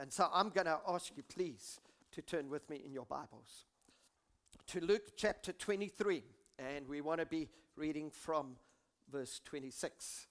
And 0.00 0.10
so 0.10 0.30
I'm 0.32 0.48
going 0.48 0.64
to 0.64 0.78
ask 0.88 1.14
you, 1.14 1.22
please, 1.22 1.78
to 2.12 2.22
turn 2.22 2.48
with 2.48 2.70
me 2.70 2.80
in 2.86 2.90
your 2.90 3.04
Bibles 3.04 3.66
to 4.68 4.80
Luke 4.80 5.12
chapter 5.14 5.52
23. 5.52 6.22
And 6.58 6.88
we 6.88 7.02
want 7.02 7.20
to 7.20 7.26
be 7.26 7.50
reading 7.76 8.10
from 8.10 8.56
verse 9.12 9.42
26. 9.44 10.26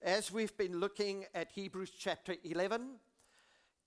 As 0.00 0.30
we've 0.30 0.56
been 0.56 0.78
looking 0.78 1.24
at 1.34 1.50
Hebrews 1.50 1.90
chapter 1.98 2.36
11, 2.44 2.82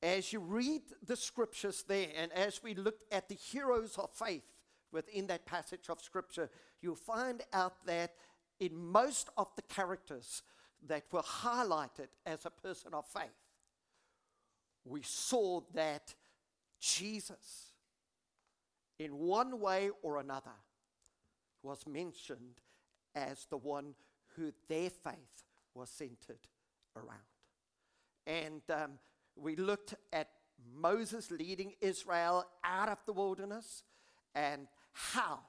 as 0.03 0.33
you 0.33 0.41
read 0.41 0.82
the 1.07 1.16
scriptures 1.16 1.86
there, 1.88 2.10
and 2.14 2.34
as 2.34 2.62
we 2.62 2.76
look 2.76 3.00
at 3.14 3.30
the 3.30 3.36
heroes 3.36 3.98
of 3.98 4.12
faith 4.12 4.60
within 4.92 5.28
that 5.28 5.46
passage 5.46 5.86
of 5.88 6.02
scripture, 6.02 6.50
you'll 6.82 6.96
find 6.96 7.44
out 7.54 7.86
that 7.86 8.12
in 8.60 8.76
most 8.76 9.30
of 9.38 9.48
the 9.55 9.62
characters 9.62 10.42
that 10.86 11.05
were 11.14 11.21
highlighted 11.21 12.10
as 12.26 12.46
a 12.46 12.50
person 12.50 12.94
of 12.94 13.05
faith, 13.07 13.45
we 14.86 15.02
saw 15.02 15.61
that 15.73 16.13
Jesus, 16.79 17.73
in 19.00 19.18
one 19.18 19.60
way 19.60 19.89
or 20.04 20.19
another, 20.19 20.51
was 21.64 21.86
mentioned 21.87 22.61
as 23.15 23.47
the 23.50 23.57
one 23.57 23.96
who 24.36 24.51
their 24.69 24.89
faith 24.89 25.43
was 25.74 25.89
centered 25.89 26.47
around. 26.96 27.19
And 28.27 28.61
um, 28.69 28.91
we 29.36 29.55
looked 29.55 29.96
at 30.13 30.29
Moses 30.74 31.32
leading 31.32 31.74
Israel 31.82 32.45
out 32.63 32.89
of 32.89 32.99
the 33.05 33.13
wilderness 33.13 33.83
and 34.33 34.67
how 34.94 35.39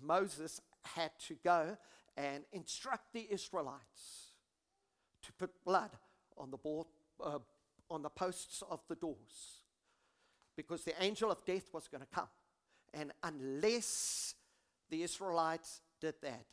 Moses 0.00 0.60
had 0.94 1.12
to 1.28 1.34
go 1.42 1.76
and 2.16 2.44
instruct 2.52 3.12
the 3.12 3.26
Israelites 3.30 4.32
to 5.22 5.32
put 5.32 5.64
blood 5.64 5.90
on 6.36 6.50
the, 6.50 6.56
board, 6.56 6.86
uh, 7.22 7.38
on 7.90 8.02
the 8.02 8.10
posts 8.10 8.62
of 8.70 8.80
the 8.88 8.96
doors 8.96 9.62
because 10.56 10.84
the 10.84 10.94
angel 11.02 11.30
of 11.30 11.44
death 11.44 11.68
was 11.72 11.88
going 11.88 12.00
to 12.00 12.08
come. 12.14 12.28
And 12.92 13.12
unless 13.22 14.34
the 14.90 15.02
Israelites 15.02 15.80
did 16.00 16.14
that, 16.22 16.44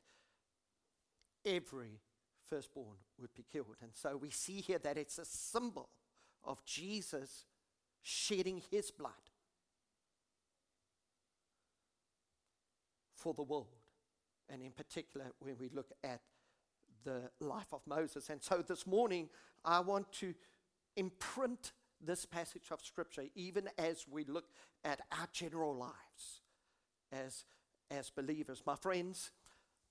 every 1.45 1.99
firstborn 2.49 2.97
would 3.19 3.33
be 3.35 3.45
killed. 3.51 3.77
And 3.81 3.91
so 3.93 4.17
we 4.17 4.29
see 4.29 4.61
here 4.61 4.79
that 4.79 4.97
it's 4.97 5.19
a 5.19 5.25
symbol 5.25 5.89
of 6.43 6.63
Jesus 6.65 7.45
shedding 8.01 8.61
his 8.71 8.89
blood 8.89 9.11
for 13.15 13.33
the 13.33 13.43
world. 13.43 13.67
And 14.49 14.61
in 14.61 14.71
particular, 14.71 15.27
when 15.39 15.55
we 15.57 15.69
look 15.73 15.91
at 16.03 16.21
the 17.03 17.29
life 17.39 17.73
of 17.73 17.81
Moses. 17.85 18.29
And 18.29 18.41
so 18.41 18.61
this 18.61 18.85
morning, 18.85 19.29
I 19.63 19.79
want 19.79 20.11
to 20.13 20.33
imprint 20.95 21.73
this 22.03 22.25
passage 22.25 22.71
of 22.71 22.81
Scripture, 22.81 23.25
even 23.35 23.69
as 23.77 24.05
we 24.09 24.23
look 24.25 24.45
at 24.83 25.01
our 25.11 25.27
general 25.31 25.75
lives 25.75 26.41
as, 27.11 27.45
as 27.89 28.09
believers. 28.09 28.63
My 28.65 28.75
friends, 28.75 29.31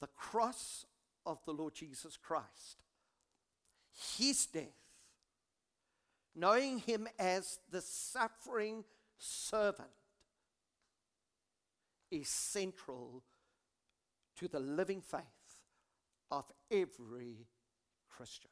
the 0.01 0.09
cross 0.09 0.87
of 1.25 1.39
the 1.45 1.53
Lord 1.53 1.75
Jesus 1.75 2.17
Christ, 2.17 2.83
his 4.19 4.47
death, 4.47 4.65
knowing 6.35 6.79
him 6.79 7.09
as 7.19 7.59
the 7.71 7.81
suffering 7.81 8.85
servant, 9.19 9.89
is 12.11 12.29
central 12.29 13.23
to 14.37 14.49
the 14.49 14.59
living 14.59 15.01
faith 15.01 15.40
of 16.31 16.45
every 16.71 17.47
Christian. 18.09 18.51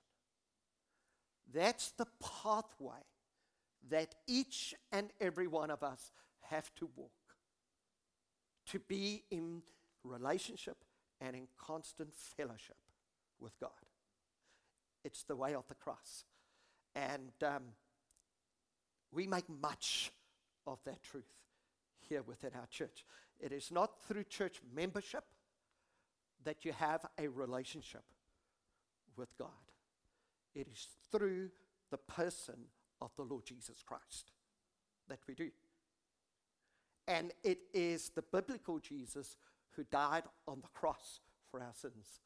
That's 1.52 1.92
the 1.92 2.06
pathway 2.42 3.04
that 3.90 4.14
each 4.26 4.74
and 4.92 5.10
every 5.20 5.46
one 5.46 5.70
of 5.70 5.82
us 5.82 6.10
have 6.50 6.74
to 6.76 6.88
walk 6.96 7.10
to 8.66 8.78
be 8.80 9.24
in 9.30 9.62
relationship 10.04 10.76
and 11.20 11.34
in 11.34 11.48
constant 11.58 12.14
fellowship 12.14 12.76
with 13.40 13.58
God. 13.58 13.70
It's 15.04 15.22
the 15.22 15.36
way 15.36 15.54
of 15.54 15.66
the 15.68 15.74
cross. 15.74 16.24
And 16.94 17.32
um, 17.42 17.62
we 19.12 19.26
make 19.26 19.48
much 19.48 20.12
of 20.66 20.78
that 20.84 21.02
truth 21.02 21.32
here 22.00 22.22
within 22.22 22.50
our 22.54 22.66
church. 22.66 23.04
It 23.40 23.52
is 23.52 23.70
not 23.70 24.02
through 24.02 24.24
church 24.24 24.60
membership 24.74 25.24
that 26.44 26.64
you 26.64 26.72
have 26.72 27.04
a 27.18 27.28
relationship 27.28 28.04
with 29.16 29.36
God, 29.38 29.48
it 30.54 30.68
is 30.72 30.86
through 31.10 31.50
the 31.90 31.98
person 31.98 32.54
of 33.00 33.10
the 33.16 33.22
Lord 33.22 33.44
Jesus 33.44 33.82
Christ 33.84 34.32
that 35.08 35.20
we 35.26 35.34
do. 35.34 35.50
And 37.06 37.32
it 37.42 37.60
is 37.72 38.10
the 38.10 38.22
biblical 38.22 38.78
Jesus 38.78 39.36
who 39.70 39.84
died 39.84 40.24
on 40.46 40.60
the 40.60 40.68
cross 40.68 41.20
for 41.50 41.60
our 41.60 41.72
sins, 41.72 42.20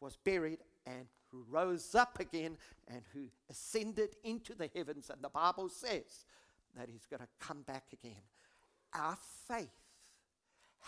was 0.00 0.16
buried, 0.16 0.60
and 0.86 1.06
who 1.30 1.44
rose 1.50 1.94
up 1.94 2.18
again 2.20 2.56
and 2.88 3.02
who 3.12 3.26
ascended 3.50 4.16
into 4.22 4.54
the 4.54 4.70
heavens. 4.74 5.10
And 5.10 5.22
the 5.22 5.28
Bible 5.28 5.68
says 5.68 6.24
that 6.76 6.88
he's 6.88 7.06
going 7.06 7.20
to 7.20 7.28
come 7.40 7.62
back 7.62 7.84
again. 7.92 8.22
Our 8.94 9.16
faith 9.48 9.68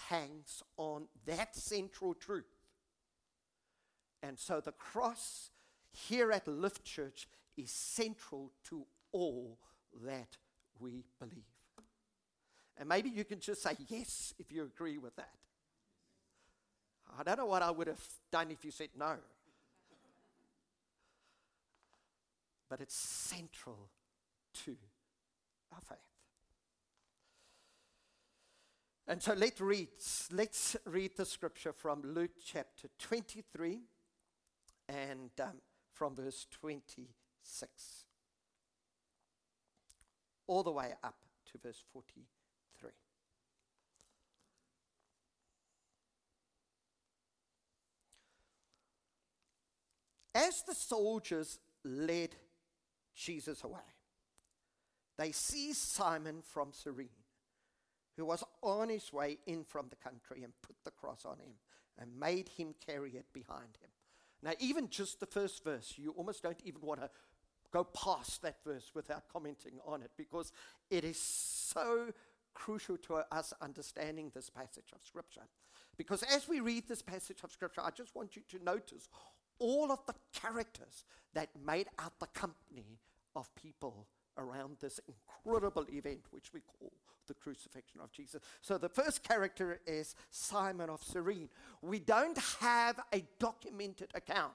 hangs 0.08 0.62
on 0.76 1.08
that 1.26 1.56
central 1.56 2.14
truth. 2.14 2.44
And 4.26 4.38
so 4.38 4.60
the 4.60 4.72
cross 4.72 5.50
here 5.92 6.32
at 6.32 6.48
Lift 6.48 6.84
Church 6.84 7.28
is 7.56 7.70
central 7.70 8.50
to 8.68 8.84
all 9.12 9.58
that 10.04 10.36
we 10.80 11.04
believe. 11.20 11.44
And 12.76 12.88
maybe 12.88 13.08
you 13.08 13.24
can 13.24 13.38
just 13.38 13.62
say 13.62 13.76
yes 13.88 14.34
if 14.38 14.50
you 14.50 14.64
agree 14.64 14.98
with 14.98 15.14
that. 15.14 15.30
I 17.16 17.22
don't 17.22 17.38
know 17.38 17.46
what 17.46 17.62
I 17.62 17.70
would 17.70 17.86
have 17.86 18.02
done 18.32 18.50
if 18.50 18.64
you 18.64 18.72
said 18.72 18.88
no. 18.98 19.14
But 22.68 22.80
it's 22.80 22.96
central 22.96 23.90
to 24.64 24.76
our 25.72 25.80
faith. 25.88 25.98
And 29.06 29.22
so 29.22 29.34
let's 29.34 29.60
read, 29.60 29.88
let's 30.32 30.76
read 30.84 31.12
the 31.16 31.24
scripture 31.24 31.72
from 31.72 32.02
Luke 32.02 32.32
chapter 32.44 32.88
23 32.98 33.82
and 34.88 35.30
um, 35.42 35.60
from 35.92 36.14
verse 36.14 36.46
26 36.50 38.06
all 40.46 40.62
the 40.62 40.70
way 40.70 40.92
up 41.02 41.16
to 41.50 41.58
verse 41.58 41.82
43. 41.92 42.90
As 50.34 50.62
the 50.68 50.74
soldiers 50.74 51.58
led 51.82 52.36
Jesus 53.14 53.64
away, 53.64 53.80
they 55.16 55.32
seized 55.32 55.78
Simon 55.78 56.42
from 56.42 56.72
Cyrene, 56.72 57.08
who 58.18 58.26
was 58.26 58.44
on 58.62 58.90
his 58.90 59.12
way 59.12 59.38
in 59.46 59.64
from 59.64 59.86
the 59.88 59.96
country, 59.96 60.42
and 60.44 60.52
put 60.60 60.76
the 60.84 60.90
cross 60.90 61.24
on 61.24 61.38
him 61.38 61.54
and 61.98 62.20
made 62.20 62.50
him 62.50 62.74
carry 62.86 63.12
it 63.12 63.24
behind 63.32 63.78
him. 63.80 63.88
Now, 64.42 64.52
even 64.60 64.88
just 64.88 65.20
the 65.20 65.26
first 65.26 65.64
verse, 65.64 65.94
you 65.96 66.12
almost 66.16 66.42
don't 66.42 66.60
even 66.64 66.80
want 66.82 67.00
to 67.00 67.10
go 67.72 67.84
past 67.84 68.42
that 68.42 68.56
verse 68.64 68.92
without 68.94 69.24
commenting 69.32 69.78
on 69.86 70.02
it 70.02 70.10
because 70.16 70.52
it 70.90 71.04
is 71.04 71.18
so 71.18 72.12
crucial 72.54 72.96
to 72.96 73.24
us 73.30 73.52
understanding 73.60 74.30
this 74.34 74.48
passage 74.48 74.92
of 74.94 75.00
Scripture. 75.04 75.42
Because 75.96 76.22
as 76.22 76.48
we 76.48 76.60
read 76.60 76.88
this 76.88 77.02
passage 77.02 77.38
of 77.42 77.50
Scripture, 77.50 77.80
I 77.82 77.90
just 77.90 78.14
want 78.14 78.36
you 78.36 78.42
to 78.50 78.64
notice 78.64 79.08
all 79.58 79.90
of 79.90 80.00
the 80.06 80.14
characters 80.32 81.04
that 81.34 81.48
made 81.64 81.88
out 81.98 82.18
the 82.18 82.26
company 82.26 82.98
of 83.34 83.54
people 83.54 84.06
around 84.38 84.76
this 84.80 85.00
incredible 85.06 85.86
event, 85.90 86.20
which 86.30 86.52
we 86.52 86.60
call 86.60 86.92
the 87.26 87.34
crucifixion 87.34 88.00
of 88.00 88.12
Jesus. 88.12 88.40
So 88.60 88.78
the 88.78 88.88
first 88.88 89.22
character 89.22 89.80
is 89.86 90.14
Simon 90.30 90.90
of 90.90 91.02
Cyrene. 91.02 91.48
We 91.82 91.98
don't 91.98 92.38
have 92.60 93.00
a 93.12 93.24
documented 93.38 94.10
account 94.14 94.52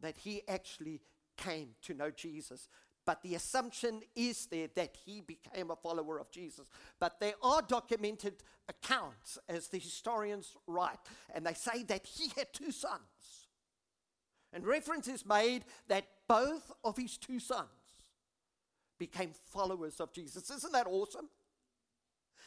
that 0.00 0.16
he 0.18 0.42
actually 0.48 1.00
came 1.36 1.70
to 1.82 1.94
know 1.94 2.10
Jesus. 2.10 2.68
But 3.04 3.22
the 3.22 3.36
assumption 3.36 4.00
is 4.16 4.46
there 4.46 4.68
that 4.74 4.96
he 5.04 5.20
became 5.20 5.70
a 5.70 5.76
follower 5.76 6.18
of 6.18 6.30
Jesus. 6.30 6.68
But 6.98 7.20
there 7.20 7.34
are 7.42 7.62
documented 7.62 8.42
accounts, 8.68 9.38
as 9.48 9.68
the 9.68 9.78
historians 9.78 10.56
write, 10.66 10.98
and 11.32 11.46
they 11.46 11.54
say 11.54 11.84
that 11.84 12.04
he 12.04 12.32
had 12.36 12.52
two 12.52 12.72
sons. 12.72 13.46
And 14.52 14.66
reference 14.66 15.06
is 15.06 15.24
made 15.24 15.64
that 15.88 16.06
both 16.26 16.72
of 16.82 16.96
his 16.96 17.16
two 17.16 17.38
sons 17.38 17.68
became 18.98 19.32
followers 19.50 20.00
of 20.00 20.12
Jesus. 20.12 20.50
Isn't 20.50 20.72
that 20.72 20.86
awesome? 20.86 21.28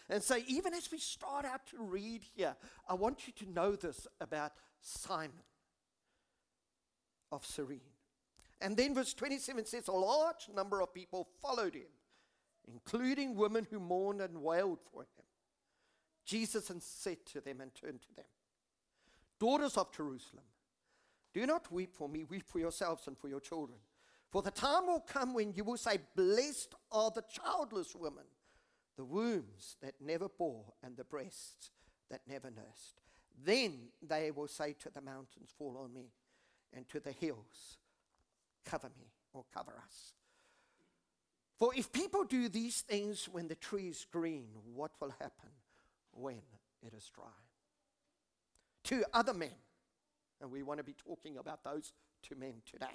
And 0.10 0.24
so, 0.24 0.38
even 0.48 0.74
as 0.74 0.92
we 0.92 0.98
start 0.98 1.46
out 1.46 1.68
to 1.68 1.78
read 1.84 2.24
here, 2.36 2.56
I 2.88 2.96
want 2.96 3.28
you 3.28 3.34
to 3.46 3.52
know 3.52 3.76
this 3.76 4.08
about 4.20 4.54
Simon 4.82 5.44
of 7.32 7.46
Cyrene. 7.46 7.82
And 8.62 8.76
then 8.76 8.96
verse 8.96 9.14
27 9.14 9.66
says, 9.66 9.88
A 9.88 9.92
large 9.92 10.50
number 10.54 10.82
of 10.82 10.94
people 10.94 11.28
followed 11.42 11.76
him, 11.76 11.88
including 12.68 13.36
women 13.36 13.68
who 13.70 13.80
mourned 13.80 14.22
and 14.22 14.42
wailed 14.42 14.80
for 14.92 15.04
him. 15.04 15.26
Jesus 16.26 16.72
said 16.80 17.26
to 17.28 17.42
them 17.42 17.62
and 17.62 17.74
turned 17.74 18.02
to 18.02 18.16
them, 18.16 18.26
Daughters 19.40 19.78
of 19.78 19.92
Jerusalem, 19.96 20.44
do 21.34 21.46
not 21.46 21.72
weep 21.72 21.94
for 21.94 22.10
me, 22.10 22.24
weep 22.24 22.44
for 22.46 22.60
yourselves 22.60 23.08
and 23.08 23.18
for 23.18 23.30
your 23.30 23.40
children. 23.40 23.80
For 24.32 24.42
the 24.42 24.52
time 24.52 24.86
will 24.86 25.00
come 25.00 25.34
when 25.34 25.54
you 25.54 25.64
will 25.64 25.78
say, 25.78 25.98
Blessed 26.16 26.76
are 26.92 27.12
the 27.12 27.24
childless 27.24 27.96
women, 27.96 28.26
the 28.96 29.06
wombs 29.06 29.78
that 29.82 29.96
never 30.00 30.30
bore, 30.30 30.74
and 30.84 30.96
the 30.96 31.04
breasts 31.04 31.72
that 32.12 32.22
never 32.28 32.52
nursed. 32.52 33.02
Then 33.44 33.90
they 34.02 34.32
will 34.32 34.48
say 34.48 34.76
to 34.80 34.90
the 34.90 35.02
mountains, 35.02 35.52
Fall 35.58 35.78
on 35.84 35.94
me, 35.94 36.12
and 36.74 36.88
to 36.90 37.00
the 37.00 37.12
hills, 37.12 37.78
Cover 38.66 38.90
me 39.00 39.08
or 39.34 39.46
cover 39.54 39.74
us. 39.84 40.14
For 41.58 41.74
if 41.76 41.92
people 41.92 42.24
do 42.24 42.50
these 42.50 42.82
things 42.82 43.28
when 43.28 43.48
the 43.48 43.56
tree 43.56 43.90
is 43.90 44.06
green, 44.12 44.48
what 44.74 44.92
will 45.02 45.14
happen 45.20 45.50
when 46.12 46.42
it 46.82 46.94
is 46.94 47.10
dry? 47.14 47.26
Two 48.84 49.04
other 49.14 49.34
men, 49.34 49.50
and 50.40 50.52
we 50.52 50.64
want 50.64 50.78
to 50.78 50.84
be 50.84 50.94
talking 50.94 51.38
about 51.38 51.64
those 51.64 51.94
two 52.22 52.36
men 52.36 52.62
today. 52.66 52.86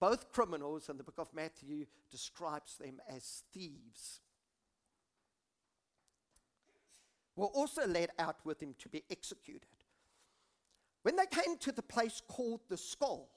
Both 0.00 0.32
criminals, 0.32 0.88
and 0.88 0.98
the 0.98 1.04
book 1.04 1.18
of 1.18 1.34
Matthew 1.34 1.84
describes 2.10 2.78
them 2.78 3.00
as 3.08 3.44
thieves. 3.52 4.20
Were 7.36 7.46
also 7.46 7.86
led 7.86 8.10
out 8.18 8.38
with 8.44 8.62
him 8.62 8.74
to 8.78 8.88
be 8.88 9.04
executed. 9.10 9.68
When 11.02 11.16
they 11.16 11.26
came 11.26 11.56
to 11.58 11.72
the 11.72 11.82
place 11.82 12.22
called 12.26 12.60
the 12.68 12.76
skull, 12.76 13.28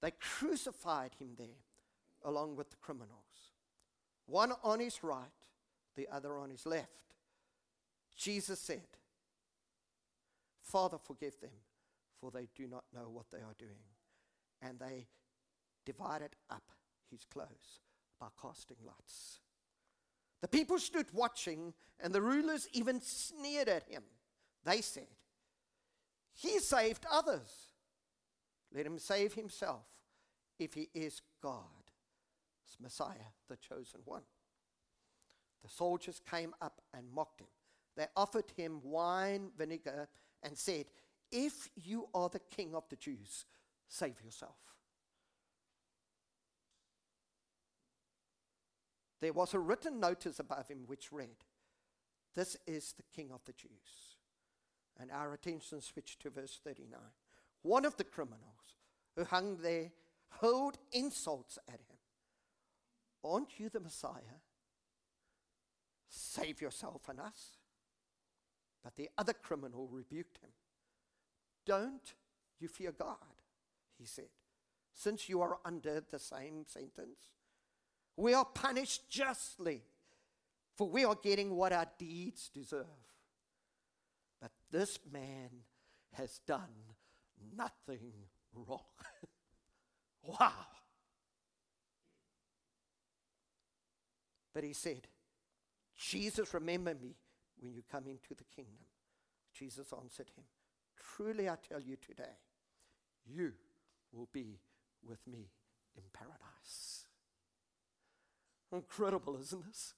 they 0.00 0.12
crucified 0.20 1.12
him 1.18 1.30
there 1.36 1.46
along 2.24 2.56
with 2.56 2.70
the 2.70 2.76
criminals, 2.76 3.52
one 4.26 4.52
on 4.62 4.80
his 4.80 5.02
right, 5.02 5.26
the 5.96 6.08
other 6.12 6.38
on 6.38 6.50
his 6.50 6.66
left. 6.66 6.90
Jesus 8.16 8.60
said, 8.60 8.86
Father, 10.62 10.98
forgive 10.98 11.40
them, 11.40 11.50
for 12.20 12.30
they 12.30 12.48
do 12.54 12.66
not 12.66 12.84
know 12.94 13.08
what 13.10 13.26
they 13.30 13.38
are 13.38 13.54
doing. 13.58 13.84
And 14.62 14.78
they 14.78 15.06
divided 15.84 16.36
up 16.50 16.70
his 17.10 17.24
clothes 17.24 17.80
by 18.20 18.28
casting 18.40 18.76
lots. 18.84 19.40
The 20.42 20.48
people 20.48 20.78
stood 20.78 21.06
watching, 21.12 21.74
and 22.00 22.14
the 22.14 22.22
rulers 22.22 22.68
even 22.72 23.00
sneered 23.00 23.68
at 23.68 23.88
him. 23.88 24.02
They 24.64 24.80
said, 24.80 25.08
He 26.34 26.58
saved 26.58 27.06
others. 27.10 27.72
Let 28.74 28.86
him 28.86 28.98
save 28.98 29.34
himself 29.34 29.86
if 30.58 30.74
he 30.74 30.88
is 30.94 31.22
God, 31.42 31.62
Messiah, 32.80 33.32
the 33.48 33.56
chosen 33.56 34.00
one. 34.04 34.22
The 35.62 35.68
soldiers 35.68 36.20
came 36.30 36.54
up 36.60 36.80
and 36.94 37.10
mocked 37.12 37.40
him. 37.40 37.48
They 37.96 38.06
offered 38.16 38.52
him 38.56 38.80
wine 38.82 39.50
vinegar 39.56 40.08
and 40.42 40.56
said, 40.56 40.86
If 41.38 41.68
you 41.76 42.08
are 42.14 42.30
the 42.30 42.38
king 42.38 42.74
of 42.74 42.88
the 42.88 42.96
Jews, 42.96 43.44
save 43.88 44.22
yourself. 44.24 44.56
There 49.20 49.34
was 49.34 49.52
a 49.52 49.58
written 49.58 50.00
notice 50.00 50.38
above 50.38 50.68
him 50.68 50.84
which 50.86 51.12
read, 51.12 51.44
This 52.34 52.56
is 52.66 52.94
the 52.94 53.02
king 53.14 53.32
of 53.34 53.44
the 53.44 53.52
Jews. 53.52 54.16
And 54.98 55.10
our 55.10 55.34
attention 55.34 55.82
switched 55.82 56.22
to 56.22 56.30
verse 56.30 56.58
39. 56.64 56.98
One 57.60 57.84
of 57.84 57.98
the 57.98 58.04
criminals 58.04 58.78
who 59.14 59.24
hung 59.24 59.58
there 59.58 59.90
hurled 60.40 60.78
insults 60.90 61.58
at 61.68 61.80
him. 61.80 61.98
Aren't 63.22 63.60
you 63.60 63.68
the 63.68 63.80
Messiah? 63.80 64.40
Save 66.08 66.62
yourself 66.62 67.10
and 67.10 67.20
us. 67.20 67.58
But 68.82 68.96
the 68.96 69.10
other 69.18 69.34
criminal 69.34 69.86
rebuked 69.92 70.38
him. 70.38 70.52
Don't 71.66 72.14
you 72.60 72.68
fear 72.68 72.92
God, 72.92 73.16
he 73.98 74.06
said, 74.06 74.28
since 74.94 75.28
you 75.28 75.42
are 75.42 75.58
under 75.64 76.02
the 76.10 76.18
same 76.18 76.64
sentence. 76.66 77.18
We 78.16 78.32
are 78.32 78.46
punished 78.46 79.10
justly, 79.10 79.82
for 80.74 80.88
we 80.88 81.04
are 81.04 81.18
getting 81.22 81.54
what 81.54 81.72
our 81.72 81.86
deeds 81.98 82.50
deserve. 82.54 82.86
But 84.40 84.52
this 84.70 84.98
man 85.12 85.50
has 86.14 86.40
done 86.46 86.94
nothing 87.56 88.12
wrong. 88.54 88.80
wow. 90.22 90.52
But 94.54 94.64
he 94.64 94.72
said, 94.72 95.08
Jesus, 95.94 96.54
remember 96.54 96.94
me 96.94 97.16
when 97.58 97.74
you 97.74 97.82
come 97.90 98.06
into 98.06 98.34
the 98.34 98.44
kingdom. 98.54 98.86
Jesus 99.52 99.92
answered 99.92 100.30
him, 100.34 100.44
Truly 100.96 101.48
I 101.48 101.56
tell 101.68 101.80
you 101.80 101.96
today, 101.96 102.36
you 103.26 103.52
will 104.12 104.28
be 104.32 104.58
with 105.06 105.26
me 105.26 105.50
in 105.96 106.02
paradise. 106.12 107.06
Incredible, 108.72 109.36
isn't 109.36 109.66
this? 109.66 109.94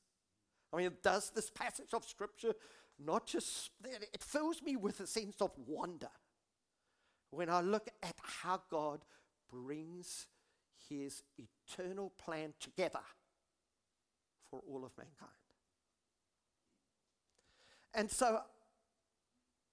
I 0.73 0.77
mean, 0.77 0.93
does 1.03 1.31
this 1.35 1.51
passage 1.51 1.95
of 1.95 2.05
scripture 2.05 2.55
not 2.99 3.27
just, 3.27 3.71
it 3.85 4.23
fills 4.23 4.61
me 4.63 4.77
with 4.77 5.01
a 5.01 5.07
sense 5.07 5.41
of 5.41 5.53
wonder 5.67 6.11
when 7.31 7.49
I 7.49 7.61
look 7.61 7.89
at 8.03 8.17
how 8.23 8.63
God 8.71 9.05
brings 9.51 10.27
his 10.89 11.23
eternal 11.39 12.13
plan 12.19 12.55
together 12.59 13.01
for 14.51 14.61
all 14.69 14.85
of 14.85 14.97
mankind. 14.97 15.31
And 17.95 18.11
so 18.11 18.41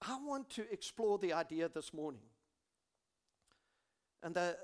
I 0.08 0.18
want 0.24 0.50
to 0.52 0.72
explore 0.72 1.18
the 1.18 1.34
idea 1.34 1.68
this 1.68 1.94
morning. 1.94 2.22
And 4.22 4.36
the, 4.36 4.56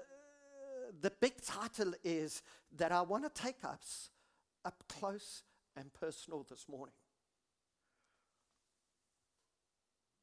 the 1.02 1.12
big 1.20 1.42
title 1.44 1.94
is 2.04 2.44
that 2.78 2.92
I 2.92 3.02
want 3.02 3.24
to 3.24 3.42
take 3.42 3.64
us 3.64 4.10
up 4.64 4.84
close 4.88 5.44
and 5.76 5.92
personal 5.94 6.46
this 6.50 6.66
morning 6.70 6.94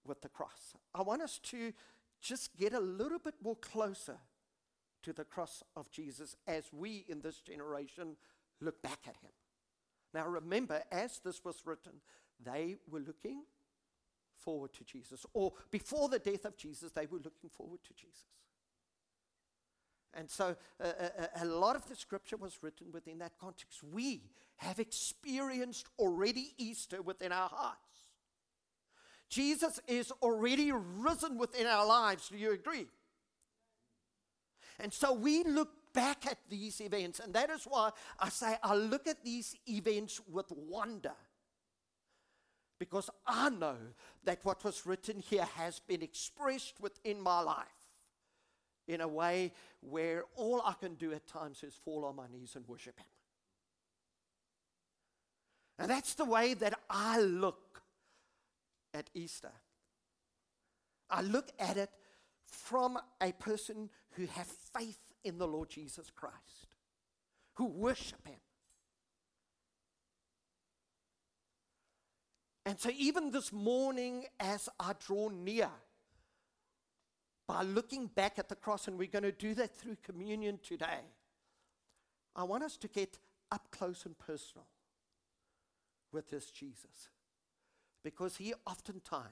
with 0.05 0.20
the 0.23 0.29
cross. 0.29 0.75
I 0.94 1.03
want 1.03 1.23
us 1.23 1.38
to 1.44 1.73
just 2.20 2.56
get 2.56 2.73
a 2.73 2.81
little 2.81 3.19
bit 3.19 3.35
more 3.43 3.56
closer 3.56 4.19
to 5.03 5.12
the 5.12 5.25
cross 5.25 5.62
of 5.76 5.91
Jesus 5.91 6.37
as 6.47 6.65
we 6.72 7.05
in 7.08 7.20
this 7.20 7.41
generation 7.41 8.17
look 8.60 8.82
back 8.82 9.01
at 9.06 9.17
him. 9.17 9.31
Now, 10.15 10.27
remember, 10.27 10.82
as 10.91 11.20
this 11.25 11.44
was 11.44 11.63
written, 11.65 11.93
they 12.43 12.77
were 12.91 13.01
looking 13.01 13.43
forward 14.39 14.73
to 14.75 14.85
Jesus. 14.85 15.27
Or 15.35 15.53
before 15.71 16.09
the 16.09 16.19
death 16.19 16.45
of 16.45 16.57
Jesus, 16.57 16.93
they 16.93 17.07
were 17.07 17.19
looking 17.19 17.51
forward 17.51 17.81
to 17.87 17.95
Jesus. 17.95 18.25
And 20.15 20.31
so 20.31 20.57
uh, 20.83 20.93
a, 21.37 21.45
a, 21.45 21.45
lot 21.45 21.77
of 21.77 21.87
the 21.87 21.95
scripture 21.95 22.37
was 22.37 22.59
written 22.63 22.89
within 22.93 23.19
that 23.19 23.33
context. 23.39 23.83
We 23.85 24.23
have 24.57 24.79
experienced 24.79 25.87
already 25.99 26.55
Easter 26.57 27.03
within 27.03 27.31
our 27.31 27.49
hearts. 27.49 27.79
Jesus 29.29 29.79
is 29.87 30.11
already 30.23 30.73
risen 30.73 31.37
within 31.37 31.67
our 31.67 31.87
lives. 31.87 32.31
Do 32.31 32.39
you 32.39 32.53
agree? 32.53 32.87
And 34.81 34.93
so 34.93 35.13
we 35.13 35.45
look 35.45 35.71
back 35.93 36.27
at 36.27 36.39
these 36.49 36.81
events, 36.81 37.21
and 37.21 37.35
that 37.35 37.51
is 37.51 37.65
why 37.65 37.91
I 38.19 38.29
say 38.29 38.57
I 38.63 38.75
look 38.75 39.07
at 39.07 39.25
these 39.25 39.55
events 39.69 40.21
with 40.31 40.47
wonder 40.51 41.13
because 42.79 43.11
I 43.27 43.51
know 43.51 43.77
that 44.25 44.44
what 44.44 44.65
was 44.65 44.87
written 44.87 45.20
here 45.20 45.47
has 45.56 45.81
been 45.81 46.03
expressed 46.03 46.81
within 46.81 47.20
my 47.20 47.41
life 47.41 47.67
in 48.87 49.01
a 49.01 49.08
way 49.08 49.53
where 49.81 50.25
all 50.37 50.63
I 50.65 50.73
can 50.73 50.94
do 50.94 51.13
at 51.13 51.27
times 51.27 51.63
is 51.63 51.75
fall 51.75 52.05
on 52.05 52.17
my 52.17 52.27
knees 52.32 52.56
and 52.56 52.67
worship 52.67 52.99
Him. 52.99 53.06
And 55.79 55.91
that's 55.91 56.15
the 56.15 56.25
way 56.25 56.55
that 56.55 56.79
I 56.91 57.20
look 57.20 57.82
at 58.94 59.11
Easter. 59.15 59.53
I 61.11 61.23
look 61.23 61.51
at 61.58 61.77
it 61.77 61.91
from 62.47 62.99
a 63.20 63.32
person 63.32 63.91
who 64.13 64.27
have 64.27 64.47
faith 64.47 64.99
in 65.23 65.39
the 65.39 65.47
Lord 65.47 65.69
Jesus 65.70 66.11
Christ, 66.11 66.75
who 67.55 67.67
worship 67.67 68.27
Him. 68.27 68.38
And 72.69 72.79
so, 72.79 72.91
even 72.98 73.31
this 73.31 73.51
morning, 73.51 74.27
as 74.39 74.69
I 74.79 74.93
draw 75.03 75.31
near, 75.31 75.70
by 77.46 77.63
looking 77.63 78.08
back 78.08 78.39
at 78.39 78.51
the 78.51 78.56
cross, 78.56 78.89
and 78.89 78.98
we're 78.98 79.08
going 79.08 79.22
to 79.22 79.32
do 79.32 79.55
that 79.55 79.75
through 79.75 79.96
communion 80.05 80.58
today, 80.63 81.01
I 82.37 82.43
want 82.43 82.63
us 82.63 82.77
to 82.77 82.89
get 82.89 83.17
up 83.51 83.69
close 83.70 84.05
and 84.05 84.19
personal 84.19 84.67
with 86.13 86.29
this 86.29 86.51
Jesus. 86.51 87.08
Because 88.05 88.37
he 88.37 88.53
oftentimes 88.67 89.22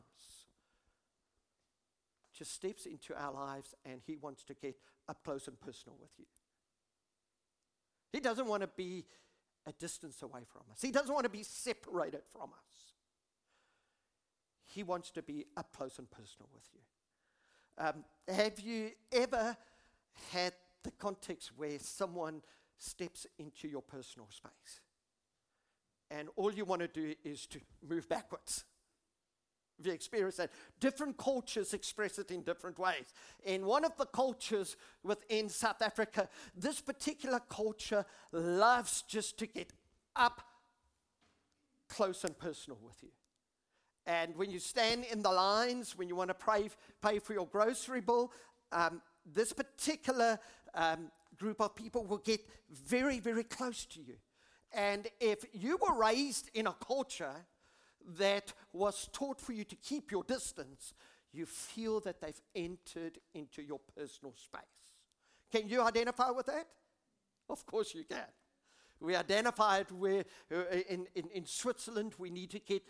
just 2.33 2.55
steps 2.55 2.87
into 2.87 3.14
our 3.23 3.35
lives 3.35 3.75
and 3.85 4.00
he 4.07 4.16
wants 4.16 4.45
to 4.45 4.55
get 4.55 4.76
up 5.11 5.23
close 5.23 5.47
and 5.47 5.61
personal 5.61 5.99
with 6.00 6.12
you. 6.16 6.25
He 8.14 8.21
doesn't 8.21 8.47
want 8.47 8.62
to 8.62 8.69
be 8.69 9.05
a 9.66 9.73
distance 9.73 10.23
away 10.23 10.45
from 10.50 10.62
us, 10.73 10.81
he 10.81 10.90
doesn't 10.90 11.12
want 11.12 11.25
to 11.25 11.31
be 11.31 11.43
separated 11.43 12.23
from 12.33 12.45
us. 12.45 12.86
He 14.76 14.83
wants 14.83 15.11
to 15.12 15.23
be 15.23 15.47
up 15.56 15.75
close 15.75 15.99
and 15.99 16.11
personal 16.11 16.50
with 16.52 16.68
you. 16.75 16.80
Um, 17.78 18.04
have 18.28 18.61
you 18.61 18.90
ever 19.11 19.56
had 20.33 20.52
the 20.83 20.90
context 20.90 21.52
where 21.56 21.78
someone 21.78 22.42
steps 22.76 23.26
into 23.38 23.68
your 23.68 23.80
personal 23.80 24.28
space 24.30 24.80
and 26.11 26.28
all 26.37 26.52
you 26.52 26.66
want 26.66 26.83
to 26.83 26.88
do 26.88 27.14
is 27.25 27.47
to 27.47 27.61
move 27.88 28.06
backwards? 28.06 28.66
Have 29.78 29.87
you 29.87 29.92
experienced 29.92 30.37
that? 30.37 30.50
Different 30.78 31.16
cultures 31.16 31.73
express 31.73 32.18
it 32.18 32.30
in 32.30 32.42
different 32.42 32.78
ways. 32.78 33.14
In 33.45 33.64
one 33.64 33.83
of 33.83 33.97
the 33.97 34.04
cultures 34.04 34.76
within 35.02 35.49
South 35.49 35.80
Africa, 35.80 36.28
this 36.54 36.83
particular 36.83 37.40
culture 37.49 38.04
loves 38.30 39.04
just 39.09 39.38
to 39.38 39.47
get 39.47 39.73
up 40.14 40.42
close 41.88 42.25
and 42.25 42.38
personal 42.38 42.78
with 42.83 43.02
you. 43.02 43.09
And 44.07 44.37
when 44.37 44.51
you 44.51 44.59
stand 44.59 45.05
in 45.05 45.23
the 45.23 45.31
lines, 45.31 45.99
when 45.99 46.09
you 46.09 46.15
want 46.15 46.29
to 46.29 46.35
pray, 46.35 46.71
pay 47.03 47.19
for 47.19 47.33
your 47.33 47.47
grocery 47.47 48.01
bill, 48.01 48.33
um, 48.71 49.03
this 49.25 49.53
particular 49.53 50.39
um, 50.75 51.11
group 51.39 51.61
of 51.61 51.75
people 51.75 52.05
will 52.05 52.19
get 52.19 52.41
very, 52.71 53.19
very 53.19 53.45
close 53.45 53.85
to 53.87 54.01
you. 54.01 54.15
And 54.73 55.09
if 55.21 55.45
you 55.53 55.79
were 55.81 55.99
raised 55.99 56.51
in 56.55 56.67
a 56.67 56.73
culture 56.75 57.47
that 58.19 58.53
was 58.73 59.09
taught 59.13 59.41
for 59.41 59.53
you 59.53 59.65
to 59.65 59.77
keep 59.77 60.13
your 60.13 60.23
distance, 60.23 60.95
you 61.33 61.47
feel 61.47 62.01
that 62.01 62.21
they've 62.21 62.41
entered 62.55 63.19
into 63.35 63.63
your 63.63 63.81
personal 63.97 64.35
space. 64.37 64.63
Can 65.51 65.69
you 65.69 65.83
identify 65.83 66.31
with 66.31 66.47
that? 66.47 66.67
Of 67.49 67.67
course 67.67 67.95
you 67.95 68.05
can. 68.05 68.27
We 69.01 69.15
identified 69.15 69.91
where 69.91 70.25
uh, 70.53 70.63
in, 70.89 71.07
in, 71.15 71.29
in 71.35 71.47
Switzerland 71.47 72.15
we 72.19 72.31
need 72.31 72.51
to 72.51 72.59
get 72.59 72.83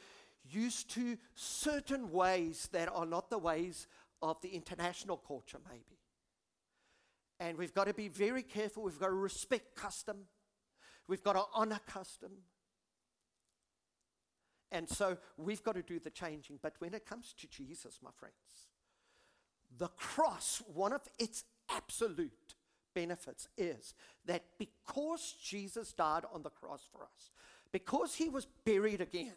used 0.51 0.91
to 0.95 1.17
certain 1.35 2.11
ways 2.11 2.69
that 2.73 2.89
are 2.93 3.07
not 3.07 3.31
the 3.31 3.39
ways 3.39 3.87
of 4.23 4.41
the 4.41 4.49
international 4.49 5.17
culture, 5.17 5.59
maybe. 5.69 5.99
And 7.39 7.59
we've 7.59 7.75
got 7.75 7.87
to 7.87 7.95
be 7.95 8.09
very 8.09 8.43
careful. 8.43 8.83
We've 8.83 8.99
got 8.99 9.09
to 9.09 9.13
respect 9.13 9.77
custom. 9.77 10.17
We've 11.07 11.23
got 11.23 11.35
to 11.35 11.45
honor 11.55 11.81
custom. 11.87 12.31
And 14.73 14.89
so 14.89 15.17
we've 15.37 15.63
got 15.63 15.75
to 15.75 15.83
do 15.83 16.01
the 16.01 16.11
changing. 16.11 16.59
But 16.63 16.75
when 16.79 16.95
it 16.95 17.07
comes 17.07 17.35
to 17.41 17.47
Jesus, 17.49 17.99
my 18.03 18.11
friends, 18.17 18.35
the 19.79 19.89
cross, 19.89 20.63
one 20.73 20.93
of 20.93 21.03
its 21.19 21.45
absolute 21.71 22.55
benefits 22.95 23.49
is 23.57 23.95
that 24.25 24.45
because 24.59 25.35
Jesus 25.43 25.93
died 25.93 26.25
on 26.33 26.43
the 26.43 26.51
cross 26.51 26.83
for 26.91 27.03
us, 27.03 27.31
because 27.73 28.15
he 28.15 28.29
was 28.29 28.47
buried 28.65 29.01
again, 29.01 29.35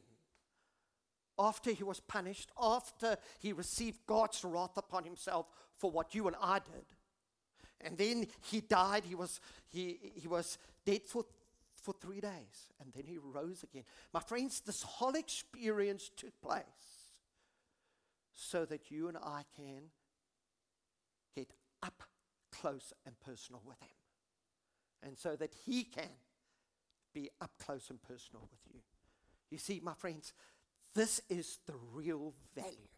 after 1.39 1.71
he 1.71 1.83
was 1.83 1.99
punished, 2.01 2.51
after 2.61 3.17
he 3.39 3.53
received 3.53 3.99
God's 4.05 4.43
wrath 4.43 4.77
upon 4.77 5.05
himself 5.05 5.47
for 5.77 5.89
what 5.89 6.13
you 6.13 6.27
and 6.27 6.35
I 6.41 6.59
did, 6.59 6.85
and 7.81 7.97
then 7.97 8.27
he 8.41 8.59
died, 8.59 9.05
he 9.05 9.15
was, 9.15 9.39
he, 9.69 9.97
he 10.15 10.27
was 10.27 10.57
dead 10.85 11.03
for 11.07 11.25
for 11.79 11.93
three 11.93 12.19
days 12.19 12.69
and 12.81 12.91
then 12.93 13.05
he 13.05 13.17
rose 13.17 13.63
again. 13.63 13.83
My 14.13 14.19
friends, 14.19 14.61
this 14.61 14.83
whole 14.83 15.15
experience 15.15 16.11
took 16.15 16.39
place 16.41 16.63
so 18.33 18.65
that 18.65 18.91
you 18.91 19.07
and 19.07 19.17
I 19.17 19.43
can 19.55 19.83
get 21.35 21.53
up 21.83 22.03
close 22.51 22.93
and 23.05 23.19
personal 23.19 23.61
with 23.65 23.79
him. 23.81 23.89
And 25.01 25.17
so 25.17 25.35
that 25.37 25.53
he 25.65 25.83
can 25.83 26.09
be 27.13 27.29
up 27.41 27.51
close 27.63 27.89
and 27.89 28.01
personal 28.01 28.47
with 28.51 28.59
you. 28.73 28.81
You 29.49 29.57
see, 29.57 29.79
my 29.83 29.93
friends, 29.93 30.33
this 30.95 31.21
is 31.29 31.59
the 31.65 31.75
real 31.93 32.33
value 32.55 32.89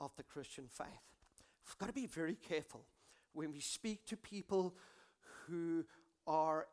of 0.00 0.14
the 0.16 0.22
Christian 0.22 0.64
faith. 0.68 0.86
We've 1.66 1.78
got 1.78 1.86
to 1.86 1.92
be 1.92 2.06
very 2.06 2.36
careful 2.36 2.84
when 3.32 3.52
we 3.52 3.60
speak 3.60 4.04
to 4.06 4.16
people 4.16 4.74
who 5.46 5.84
are 6.26 6.66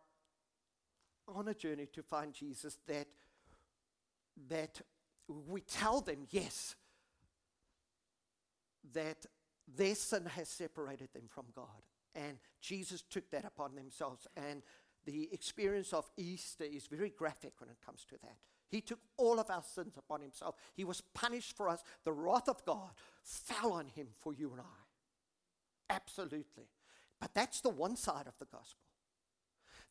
on 1.27 1.47
a 1.47 1.53
journey 1.53 1.87
to 1.93 2.03
find 2.03 2.33
Jesus 2.33 2.77
that, 2.87 3.07
that 4.49 4.81
we 5.27 5.61
tell 5.61 6.01
them, 6.01 6.27
yes, 6.29 6.75
that 8.93 9.25
their 9.75 9.95
sin 9.95 10.25
has 10.25 10.49
separated 10.49 11.09
them 11.13 11.23
from 11.29 11.45
God. 11.55 11.65
And 12.13 12.37
Jesus 12.59 13.01
took 13.01 13.29
that 13.31 13.45
upon 13.45 13.75
themselves. 13.75 14.27
And 14.35 14.61
the 15.05 15.29
experience 15.31 15.93
of 15.93 16.09
Easter 16.17 16.65
is 16.65 16.87
very 16.87 17.09
graphic 17.09 17.53
when 17.59 17.69
it 17.69 17.77
comes 17.85 18.05
to 18.09 18.15
that. 18.21 18.37
He 18.71 18.79
took 18.79 18.99
all 19.17 19.37
of 19.39 19.49
our 19.49 19.61
sins 19.61 19.97
upon 19.97 20.21
himself. 20.21 20.55
He 20.73 20.85
was 20.85 21.01
punished 21.13 21.57
for 21.57 21.67
us. 21.67 21.83
The 22.05 22.13
wrath 22.13 22.47
of 22.47 22.63
God 22.65 22.91
fell 23.21 23.73
on 23.73 23.89
him 23.89 24.07
for 24.21 24.33
you 24.33 24.51
and 24.51 24.61
I. 24.61 25.93
Absolutely. 25.93 26.69
But 27.19 27.33
that's 27.35 27.59
the 27.59 27.69
one 27.69 27.97
side 27.97 28.27
of 28.27 28.37
the 28.39 28.45
gospel. 28.45 28.85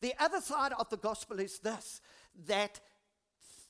The 0.01 0.15
other 0.19 0.41
side 0.41 0.73
of 0.73 0.89
the 0.89 0.97
gospel 0.97 1.39
is 1.39 1.59
this 1.59 2.01
that 2.47 2.79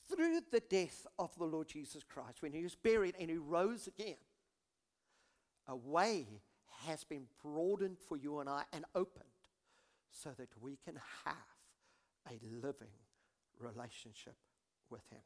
through 0.08 0.40
the 0.50 0.60
death 0.60 1.06
of 1.18 1.36
the 1.36 1.44
Lord 1.44 1.68
Jesus 1.68 2.02
Christ, 2.02 2.40
when 2.40 2.52
he 2.52 2.62
was 2.62 2.74
buried 2.74 3.14
and 3.20 3.30
he 3.30 3.36
rose 3.36 3.86
again, 3.86 4.16
a 5.68 5.76
way 5.76 6.26
has 6.86 7.04
been 7.04 7.26
broadened 7.42 7.98
for 8.08 8.16
you 8.16 8.40
and 8.40 8.48
I 8.48 8.64
and 8.72 8.86
opened 8.94 9.24
so 10.10 10.30
that 10.38 10.48
we 10.60 10.78
can 10.82 10.98
have 11.24 11.34
a 12.30 12.38
living 12.62 12.88
relationship 13.60 14.36
with 14.92 15.08
him. 15.10 15.22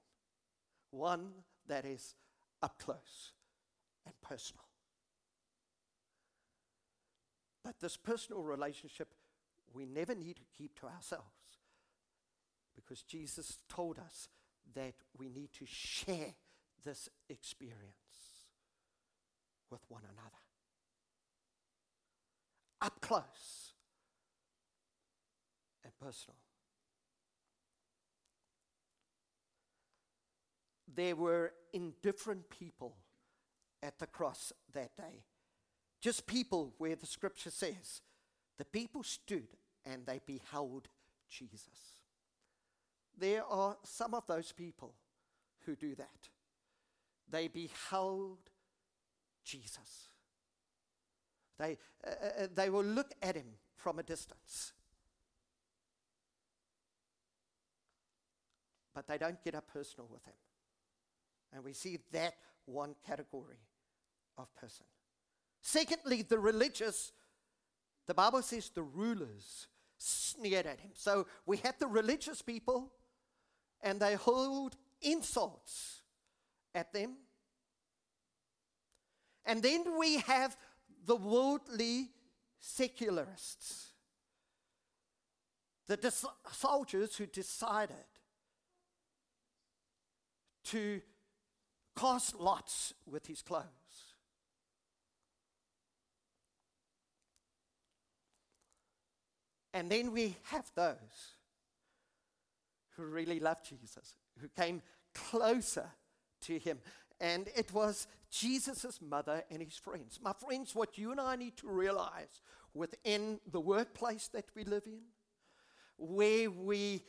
One 0.91 1.31
that 1.69 1.85
is 1.85 2.15
up 2.63 2.79
close 2.79 3.33
and 4.07 4.15
personal. 4.23 4.65
But 7.63 7.81
this 7.81 7.97
personal 7.97 8.43
relationship 8.43 9.09
we 9.75 9.85
never 9.85 10.15
need 10.15 10.37
to 10.37 10.43
keep 10.57 10.79
to 10.81 10.87
ourselves 10.87 11.27
because 12.75 13.03
Jesus 13.03 13.59
told 13.69 13.99
us 13.99 14.29
that 14.75 14.95
we 15.19 15.29
need 15.29 15.53
to 15.55 15.67
share 15.67 16.35
this 16.85 17.09
experience 17.29 18.47
with 19.71 19.81
one 19.89 20.03
another. 20.05 20.37
Up 22.81 23.01
close 23.01 23.75
and 25.85 25.93
personal. 26.01 26.37
There 30.97 31.15
were 31.15 31.53
indifferent 31.75 32.49
people 32.49 32.97
at 33.83 33.99
the 33.99 34.07
cross 34.07 34.53
that 34.73 34.97
day. 34.97 35.25
Just 36.01 36.27
people 36.27 36.73
where 36.79 36.97
the 36.97 37.07
scripture 37.07 37.51
says 37.51 38.01
the 38.59 38.65
people 38.65 39.03
stood 39.03 39.49
and 39.85 40.07
they 40.07 40.21
beheld 40.27 40.89
Jesus. 41.29 41.95
There 43.19 43.45
are 43.45 43.77
some 43.85 44.15
of 44.15 44.27
those 44.27 44.53
people 44.53 44.95
who 45.67 45.77
do 45.77 45.95
that. 45.97 46.29
They 47.31 47.49
beheld 47.49 48.39
Jesus. 49.45 50.09
They, 51.59 51.79
uh, 52.07 52.11
uh, 52.11 52.43
uh, 52.45 52.47
they 52.55 52.71
will 52.71 52.85
look 52.85 53.13
at 53.23 53.37
him 53.37 53.47
from 53.75 53.99
a 53.99 54.03
distance. 54.03 54.73
But 58.95 59.07
they 59.07 59.19
don't 59.19 59.43
get 59.43 59.55
up 59.55 59.67
personal 59.73 60.09
with 60.11 60.25
him. 60.25 60.35
And 61.53 61.65
we 61.65 61.73
see 61.73 61.99
that 62.13 62.35
one 62.67 62.95
category 63.07 63.61
of 64.37 64.55
person. 64.55 64.87
Secondly, 65.63 66.23
the 66.23 66.39
religious, 66.39 67.13
the 68.07 68.15
Bible 68.15 68.43
says 68.43 68.71
the 68.71 68.83
rulers 68.83 69.67
sneered 69.99 70.67
at 70.67 70.81
him. 70.81 70.91
So 70.95 71.27
we 71.47 71.57
had 71.59 71.75
the 71.79 71.87
religious 71.87 72.43
people, 72.43 72.93
and 73.83 74.01
they 74.01 74.15
hurled 74.15 74.77
insults 75.01 76.03
at 76.75 76.93
them. 76.93 77.17
And 79.45 79.63
then 79.63 79.97
we 79.99 80.19
have 80.19 80.57
the 81.05 81.17
worldly 81.17 82.11
secularists, 82.59 83.93
the 85.87 85.97
dis- 85.97 86.25
soldiers 86.53 87.17
who 87.17 87.27
decided 87.27 87.97
to 90.65 91.01
cast 91.97 92.39
lots 92.39 92.95
with 93.07 93.27
his 93.27 93.43
clothes. 93.43 93.65
And 99.73 99.91
then 99.91 100.13
we 100.13 100.37
have 100.45 100.71
those 100.75 101.35
who 102.97 103.05
really 103.05 103.41
love 103.41 103.63
Jesus, 103.63 104.15
who 104.41 104.49
came 104.49 104.81
closer 105.15 105.91
to 106.43 106.59
him. 106.59 106.79
and 107.21 107.49
it 107.57 107.73
was 107.73 108.07
Jesus' 108.31 109.01
mother 109.01 109.45
and 109.51 109.63
his 109.63 109.77
friends. 109.77 110.19
My 110.23 110.33
friends, 110.33 110.75
what 110.75 110.99
you 110.99 111.11
and 111.13 111.21
I 111.21 111.37
need 111.37 111.57
to 111.59 111.69
realize 111.69 112.43
within 112.75 113.41
the 113.51 113.61
workplace 113.61 114.29
that 114.29 114.47
we 114.55 114.65
live 114.65 114.87
in, 114.87 115.01
where 115.97 116.51
we 116.51 117.03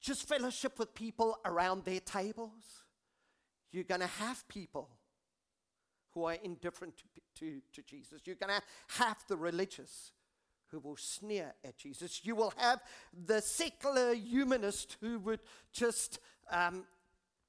just 0.00 0.26
fellowship 0.26 0.78
with 0.78 0.94
people 0.94 1.38
around 1.44 1.84
their 1.84 2.00
tables, 2.00 2.84
you're 3.72 3.84
going 3.84 4.00
to 4.00 4.06
have 4.06 4.46
people 4.48 4.88
who 6.12 6.24
are 6.24 6.36
indifferent 6.42 6.96
to, 6.96 7.04
to, 7.38 7.60
to 7.72 7.82
Jesus. 7.82 8.22
You're 8.24 8.36
going 8.36 8.54
to 8.54 8.62
have 8.98 9.18
the 9.28 9.36
religious 9.36 10.12
who 10.70 10.80
will 10.80 10.96
sneer 10.96 11.54
at 11.64 11.78
Jesus. 11.78 12.20
You 12.24 12.34
will 12.34 12.52
have 12.56 12.80
the 13.26 13.40
secular 13.40 14.14
humanist 14.14 14.96
who 15.00 15.18
would 15.20 15.40
just 15.72 16.18
um, 16.50 16.84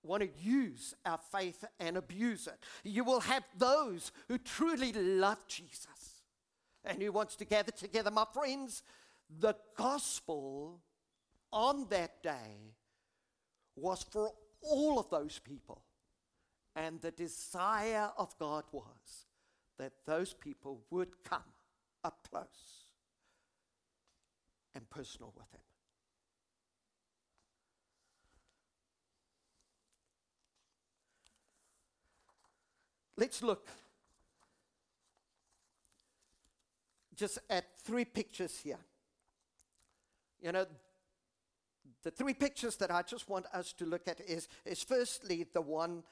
want 0.03 0.23
to 0.23 0.29
use 0.41 0.93
our 1.05 1.19
faith 1.31 1.65
and 1.79 1.97
abuse 1.97 2.47
it. 2.47 2.57
You 2.83 3.03
will 3.03 3.19
have 3.21 3.43
those 3.57 4.11
who 4.27 4.37
truly 4.37 4.93
love 4.93 5.45
Jesus 5.47 6.23
and 6.85 7.01
who 7.01 7.11
wants 7.11 7.35
to 7.37 7.45
gather 7.45 7.71
together. 7.71 8.11
My 8.11 8.25
friends, 8.33 8.83
the 9.39 9.55
gospel 9.77 10.79
on 11.51 11.87
that 11.89 12.23
day 12.23 12.75
was 13.75 14.03
for 14.09 14.31
all 14.61 14.99
of 14.99 15.09
those 15.09 15.39
people. 15.39 15.81
And 16.79 17.01
the 17.01 17.11
desire 17.11 18.09
of 18.17 18.39
God 18.39 18.63
was 18.71 19.25
that 19.77 19.91
those 20.05 20.33
people 20.33 20.79
would 20.89 21.09
come 21.25 21.43
up 22.05 22.25
close 22.31 22.85
and 24.73 24.89
personal 24.89 25.33
with 25.35 25.51
Him. 25.51 25.59
Let's 33.17 33.43
look 33.43 33.67
just 37.17 37.39
at 37.49 37.77
three 37.83 38.05
pictures 38.05 38.57
here. 38.63 38.79
You 40.41 40.53
know, 40.53 40.65
the 42.03 42.11
three 42.11 42.33
pictures 42.33 42.77
that 42.77 42.89
I 42.89 43.01
just 43.01 43.27
want 43.27 43.47
us 43.53 43.73
to 43.73 43.85
look 43.85 44.07
at 44.07 44.21
is, 44.21 44.47
is 44.65 44.81
firstly 44.81 45.45
the 45.51 45.59
one 45.59 46.03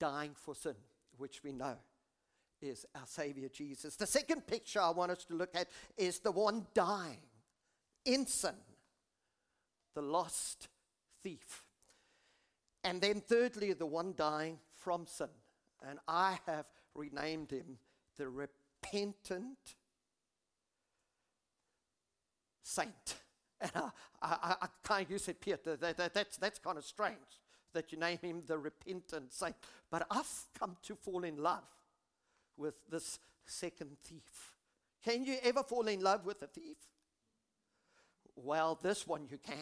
dying 0.00 0.32
for 0.34 0.54
sin, 0.54 0.74
which 1.18 1.44
we 1.44 1.52
know 1.52 1.76
is 2.60 2.84
our 2.94 3.06
Savior 3.06 3.48
Jesus. 3.48 3.96
The 3.96 4.06
second 4.06 4.46
picture 4.46 4.80
I 4.80 4.90
want 4.90 5.12
us 5.12 5.24
to 5.26 5.34
look 5.34 5.50
at 5.54 5.68
is 5.96 6.18
the 6.18 6.32
one 6.32 6.66
dying 6.74 7.22
in 8.04 8.26
sin, 8.26 8.54
the 9.94 10.02
lost 10.02 10.68
thief. 11.22 11.64
And 12.82 13.00
then 13.00 13.20
thirdly, 13.20 13.72
the 13.74 13.86
one 13.86 14.14
dying 14.16 14.58
from 14.74 15.06
sin. 15.06 15.28
And 15.86 15.98
I 16.08 16.38
have 16.46 16.66
renamed 16.94 17.50
him 17.50 17.78
the 18.16 18.28
repentant 18.28 19.76
saint. 22.62 23.16
And 23.60 23.70
I, 23.74 23.90
I, 24.22 24.54
I 24.62 24.66
can't 24.86 25.10
use 25.10 25.28
it, 25.28 25.40
Peter. 25.40 25.76
That, 25.76 25.96
that, 25.98 26.14
that's, 26.14 26.38
that's 26.38 26.58
kind 26.58 26.78
of 26.78 26.84
strange 26.84 27.18
that 27.72 27.92
you 27.92 27.98
name 27.98 28.18
him 28.22 28.42
the 28.46 28.58
repentant 28.58 29.32
saint. 29.32 29.56
But 29.90 30.06
I've 30.10 30.30
come 30.58 30.76
to 30.82 30.94
fall 30.94 31.24
in 31.24 31.36
love 31.36 31.64
with 32.56 32.74
this 32.90 33.18
second 33.44 33.96
thief. 34.04 34.56
Can 35.04 35.24
you 35.24 35.36
ever 35.42 35.62
fall 35.62 35.86
in 35.88 36.00
love 36.00 36.26
with 36.26 36.42
a 36.42 36.46
thief? 36.46 36.76
Well, 38.36 38.78
this 38.82 39.06
one 39.06 39.26
you 39.30 39.38
can. 39.38 39.56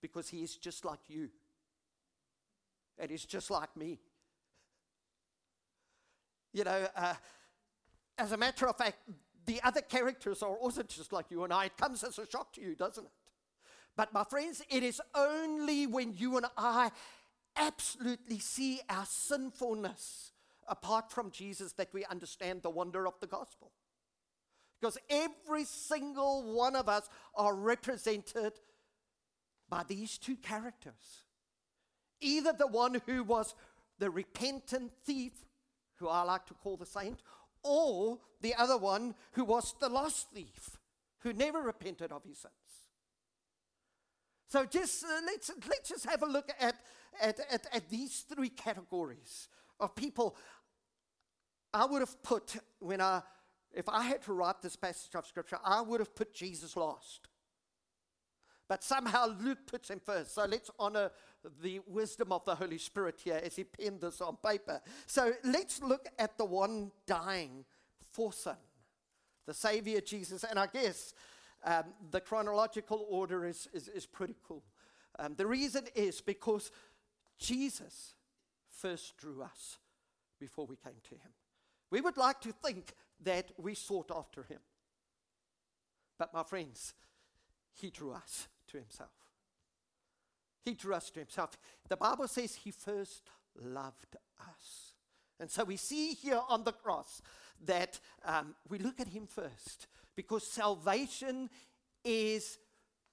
Because 0.00 0.28
he 0.28 0.42
is 0.42 0.56
just 0.56 0.84
like 0.84 1.00
you. 1.08 1.28
And 2.98 3.10
he's 3.10 3.24
just 3.24 3.50
like 3.50 3.76
me. 3.76 4.00
You 6.52 6.64
know, 6.64 6.86
uh, 6.96 7.14
as 8.18 8.32
a 8.32 8.36
matter 8.36 8.68
of 8.68 8.76
fact, 8.76 8.98
the 9.46 9.60
other 9.64 9.80
characters 9.80 10.42
are 10.42 10.54
also 10.54 10.82
just 10.82 11.12
like 11.12 11.26
you 11.30 11.44
and 11.44 11.52
I. 11.52 11.66
It 11.66 11.76
comes 11.76 12.04
as 12.04 12.18
a 12.18 12.28
shock 12.28 12.52
to 12.54 12.60
you, 12.60 12.74
doesn't 12.74 13.04
it? 13.04 13.10
But, 13.96 14.12
my 14.12 14.24
friends, 14.24 14.62
it 14.70 14.82
is 14.82 15.00
only 15.14 15.86
when 15.86 16.14
you 16.16 16.36
and 16.36 16.46
I 16.56 16.90
absolutely 17.56 18.38
see 18.38 18.80
our 18.88 19.04
sinfulness 19.06 20.32
apart 20.66 21.10
from 21.10 21.30
Jesus 21.30 21.72
that 21.74 21.92
we 21.92 22.04
understand 22.06 22.62
the 22.62 22.70
wonder 22.70 23.06
of 23.06 23.14
the 23.20 23.26
gospel. 23.26 23.72
Because 24.80 24.98
every 25.10 25.64
single 25.64 26.54
one 26.54 26.74
of 26.74 26.88
us 26.88 27.08
are 27.34 27.54
represented 27.54 28.52
by 29.68 29.84
these 29.86 30.18
two 30.18 30.36
characters. 30.36 31.24
Either 32.20 32.52
the 32.52 32.66
one 32.66 33.00
who 33.06 33.22
was 33.22 33.54
the 33.98 34.10
repentant 34.10 34.92
thief, 35.04 35.32
who 35.96 36.08
I 36.08 36.22
like 36.22 36.46
to 36.46 36.54
call 36.54 36.76
the 36.76 36.86
saint, 36.86 37.20
or 37.62 38.18
the 38.40 38.54
other 38.54 38.76
one 38.76 39.14
who 39.32 39.44
was 39.44 39.74
the 39.80 39.88
lost 39.88 40.30
thief, 40.32 40.78
who 41.20 41.32
never 41.32 41.62
repented 41.62 42.10
of 42.10 42.24
his 42.24 42.38
sins. 42.38 42.54
So 44.52 44.66
just 44.66 45.02
uh, 45.02 45.08
let's, 45.24 45.50
let's 45.66 45.88
just 45.88 46.04
have 46.04 46.22
a 46.22 46.26
look 46.26 46.52
at, 46.60 46.74
at, 47.22 47.40
at, 47.50 47.66
at 47.72 47.88
these 47.88 48.26
three 48.28 48.50
categories 48.50 49.48
of 49.80 49.94
people. 49.94 50.36
I 51.72 51.86
would 51.86 52.00
have 52.00 52.22
put, 52.22 52.56
when 52.78 53.00
I, 53.00 53.22
if 53.72 53.88
I 53.88 54.02
had 54.02 54.20
to 54.24 54.34
write 54.34 54.60
this 54.60 54.76
passage 54.76 55.14
of 55.14 55.26
scripture, 55.26 55.56
I 55.64 55.80
would 55.80 56.00
have 56.00 56.14
put 56.14 56.34
Jesus 56.34 56.76
last. 56.76 57.28
But 58.68 58.84
somehow 58.84 59.34
Luke 59.40 59.66
puts 59.66 59.88
him 59.88 60.02
first. 60.04 60.34
So 60.34 60.44
let's 60.44 60.70
honor 60.78 61.10
the 61.62 61.80
wisdom 61.86 62.30
of 62.30 62.44
the 62.44 62.54
Holy 62.54 62.76
Spirit 62.76 63.22
here 63.24 63.40
as 63.42 63.56
he 63.56 63.64
penned 63.64 64.02
this 64.02 64.20
on 64.20 64.36
paper. 64.44 64.82
So 65.06 65.32
let's 65.44 65.80
look 65.80 66.08
at 66.18 66.36
the 66.36 66.44
one 66.44 66.90
dying 67.06 67.64
for 68.12 68.34
sin, 68.34 68.52
the 69.46 69.54
Savior 69.54 70.02
Jesus. 70.02 70.44
And 70.44 70.58
I 70.58 70.66
guess 70.66 71.14
um, 71.64 71.84
the 72.10 72.20
chronological 72.20 73.06
order 73.08 73.44
is, 73.44 73.68
is, 73.72 73.88
is 73.88 74.06
pretty 74.06 74.36
cool. 74.46 74.62
Um, 75.18 75.34
the 75.36 75.46
reason 75.46 75.84
is 75.94 76.20
because 76.20 76.70
Jesus 77.38 78.14
first 78.68 79.16
drew 79.16 79.42
us 79.42 79.78
before 80.40 80.66
we 80.66 80.76
came 80.76 81.00
to 81.04 81.14
him. 81.14 81.32
We 81.90 82.00
would 82.00 82.16
like 82.16 82.40
to 82.40 82.52
think 82.52 82.94
that 83.22 83.52
we 83.58 83.74
sought 83.74 84.10
after 84.14 84.42
him. 84.42 84.60
But, 86.18 86.32
my 86.32 86.42
friends, 86.42 86.94
he 87.74 87.90
drew 87.90 88.12
us 88.12 88.48
to 88.68 88.78
himself. 88.78 89.10
He 90.64 90.74
drew 90.74 90.94
us 90.94 91.10
to 91.10 91.20
himself. 91.20 91.58
The 91.88 91.96
Bible 91.96 92.28
says 92.28 92.54
he 92.54 92.70
first 92.70 93.22
loved 93.60 94.16
us. 94.40 94.94
And 95.40 95.50
so 95.50 95.64
we 95.64 95.76
see 95.76 96.14
here 96.14 96.40
on 96.48 96.64
the 96.64 96.72
cross 96.72 97.20
that 97.64 97.98
um, 98.24 98.54
we 98.68 98.78
look 98.78 99.00
at 99.00 99.08
him 99.08 99.26
first 99.26 99.88
because 100.16 100.46
salvation 100.46 101.48
is 102.04 102.58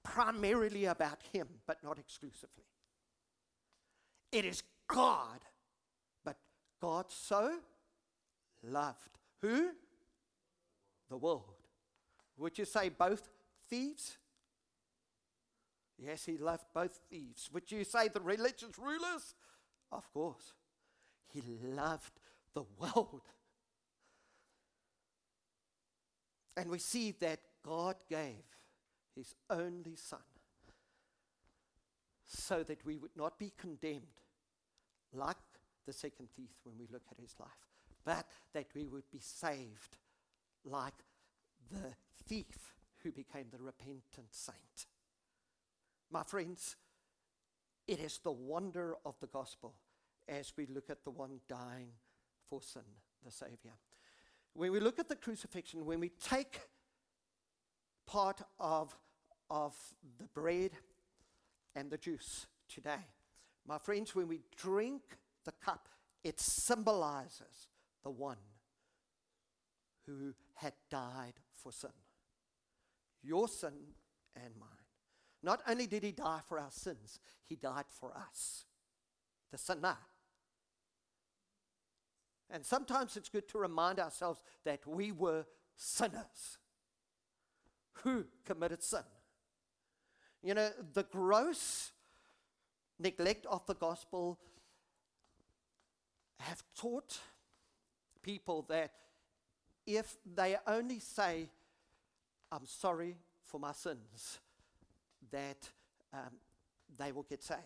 primarily 0.02 0.86
about 0.86 1.22
him, 1.32 1.46
but 1.66 1.82
not 1.82 1.98
exclusively. 1.98 2.64
It 4.32 4.44
is 4.44 4.62
God, 4.88 5.40
but 6.24 6.36
God 6.80 7.06
so 7.08 7.58
loved. 8.62 9.18
Who? 9.42 9.70
The 11.08 11.16
world. 11.16 11.44
Would 12.36 12.58
you 12.58 12.64
say 12.64 12.88
both 12.88 13.28
thieves? 13.68 14.16
Yes, 15.98 16.24
he 16.24 16.38
loved 16.38 16.64
both 16.72 16.98
thieves. 17.10 17.50
Would 17.52 17.70
you 17.70 17.84
say 17.84 18.08
the 18.08 18.20
religious 18.20 18.78
rulers? 18.78 19.34
Of 19.92 20.10
course. 20.12 20.54
He 21.32 21.42
loved 21.62 22.12
the 22.54 22.64
world. 22.78 23.22
And 26.60 26.70
we 26.70 26.78
see 26.78 27.12
that 27.20 27.40
God 27.64 27.96
gave 28.06 28.44
his 29.16 29.34
only 29.48 29.96
Son 29.96 30.20
so 32.26 32.62
that 32.64 32.84
we 32.84 32.98
would 32.98 33.16
not 33.16 33.38
be 33.38 33.50
condemned 33.56 34.20
like 35.14 35.38
the 35.86 35.92
second 35.94 36.28
thief 36.36 36.50
when 36.64 36.76
we 36.78 36.86
look 36.92 37.04
at 37.10 37.18
his 37.18 37.34
life, 37.40 37.48
but 38.04 38.26
that 38.52 38.66
we 38.74 38.86
would 38.86 39.10
be 39.10 39.20
saved 39.20 39.96
like 40.62 41.02
the 41.70 41.94
thief 42.28 42.74
who 43.02 43.10
became 43.10 43.46
the 43.50 43.58
repentant 43.58 44.28
saint. 44.30 44.86
My 46.10 46.24
friends, 46.24 46.76
it 47.88 48.00
is 48.00 48.18
the 48.18 48.32
wonder 48.32 48.96
of 49.06 49.18
the 49.20 49.28
gospel 49.28 49.76
as 50.28 50.52
we 50.58 50.66
look 50.66 50.90
at 50.90 51.04
the 51.04 51.10
one 51.10 51.40
dying 51.48 51.92
for 52.50 52.60
sin, 52.60 52.82
the 53.24 53.30
Savior. 53.30 53.78
When 54.60 54.72
we 54.72 54.80
look 54.80 54.98
at 54.98 55.08
the 55.08 55.16
crucifixion, 55.16 55.86
when 55.86 56.00
we 56.00 56.10
take 56.22 56.60
part 58.06 58.42
of, 58.58 58.94
of 59.48 59.74
the 60.18 60.26
bread 60.34 60.72
and 61.74 61.90
the 61.90 61.96
juice 61.96 62.46
today, 62.68 63.06
my 63.66 63.78
friends, 63.78 64.14
when 64.14 64.28
we 64.28 64.42
drink 64.58 65.00
the 65.46 65.52
cup, 65.64 65.88
it 66.22 66.38
symbolizes 66.38 67.68
the 68.02 68.10
one 68.10 68.36
who 70.04 70.34
had 70.56 70.74
died 70.90 71.40
for 71.54 71.72
sin. 71.72 71.88
Your 73.22 73.48
sin 73.48 73.94
and 74.36 74.54
mine. 74.60 74.68
Not 75.42 75.62
only 75.66 75.86
did 75.86 76.02
he 76.02 76.12
die 76.12 76.40
for 76.46 76.58
our 76.58 76.70
sins, 76.70 77.18
he 77.46 77.56
died 77.56 77.86
for 77.88 78.12
us. 78.14 78.66
the 79.50 79.56
sinner. 79.56 79.96
And 82.50 82.64
sometimes 82.64 83.16
it's 83.16 83.28
good 83.28 83.48
to 83.50 83.58
remind 83.58 84.00
ourselves 84.00 84.42
that 84.64 84.86
we 84.86 85.12
were 85.12 85.46
sinners 85.76 86.58
who 88.02 88.24
committed 88.44 88.82
sin. 88.82 89.04
You 90.42 90.54
know, 90.54 90.70
the 90.92 91.04
gross 91.04 91.92
neglect 92.98 93.46
of 93.46 93.64
the 93.66 93.74
gospel 93.74 94.38
have 96.40 96.62
taught 96.74 97.18
people 98.22 98.62
that 98.68 98.92
if 99.86 100.16
they 100.34 100.56
only 100.66 100.98
say, 100.98 101.48
I'm 102.50 102.66
sorry 102.66 103.16
for 103.44 103.60
my 103.60 103.72
sins, 103.72 104.38
that 105.30 105.68
um, 106.12 106.38
they 106.98 107.12
will 107.12 107.22
get 107.22 107.42
saved. 107.42 107.60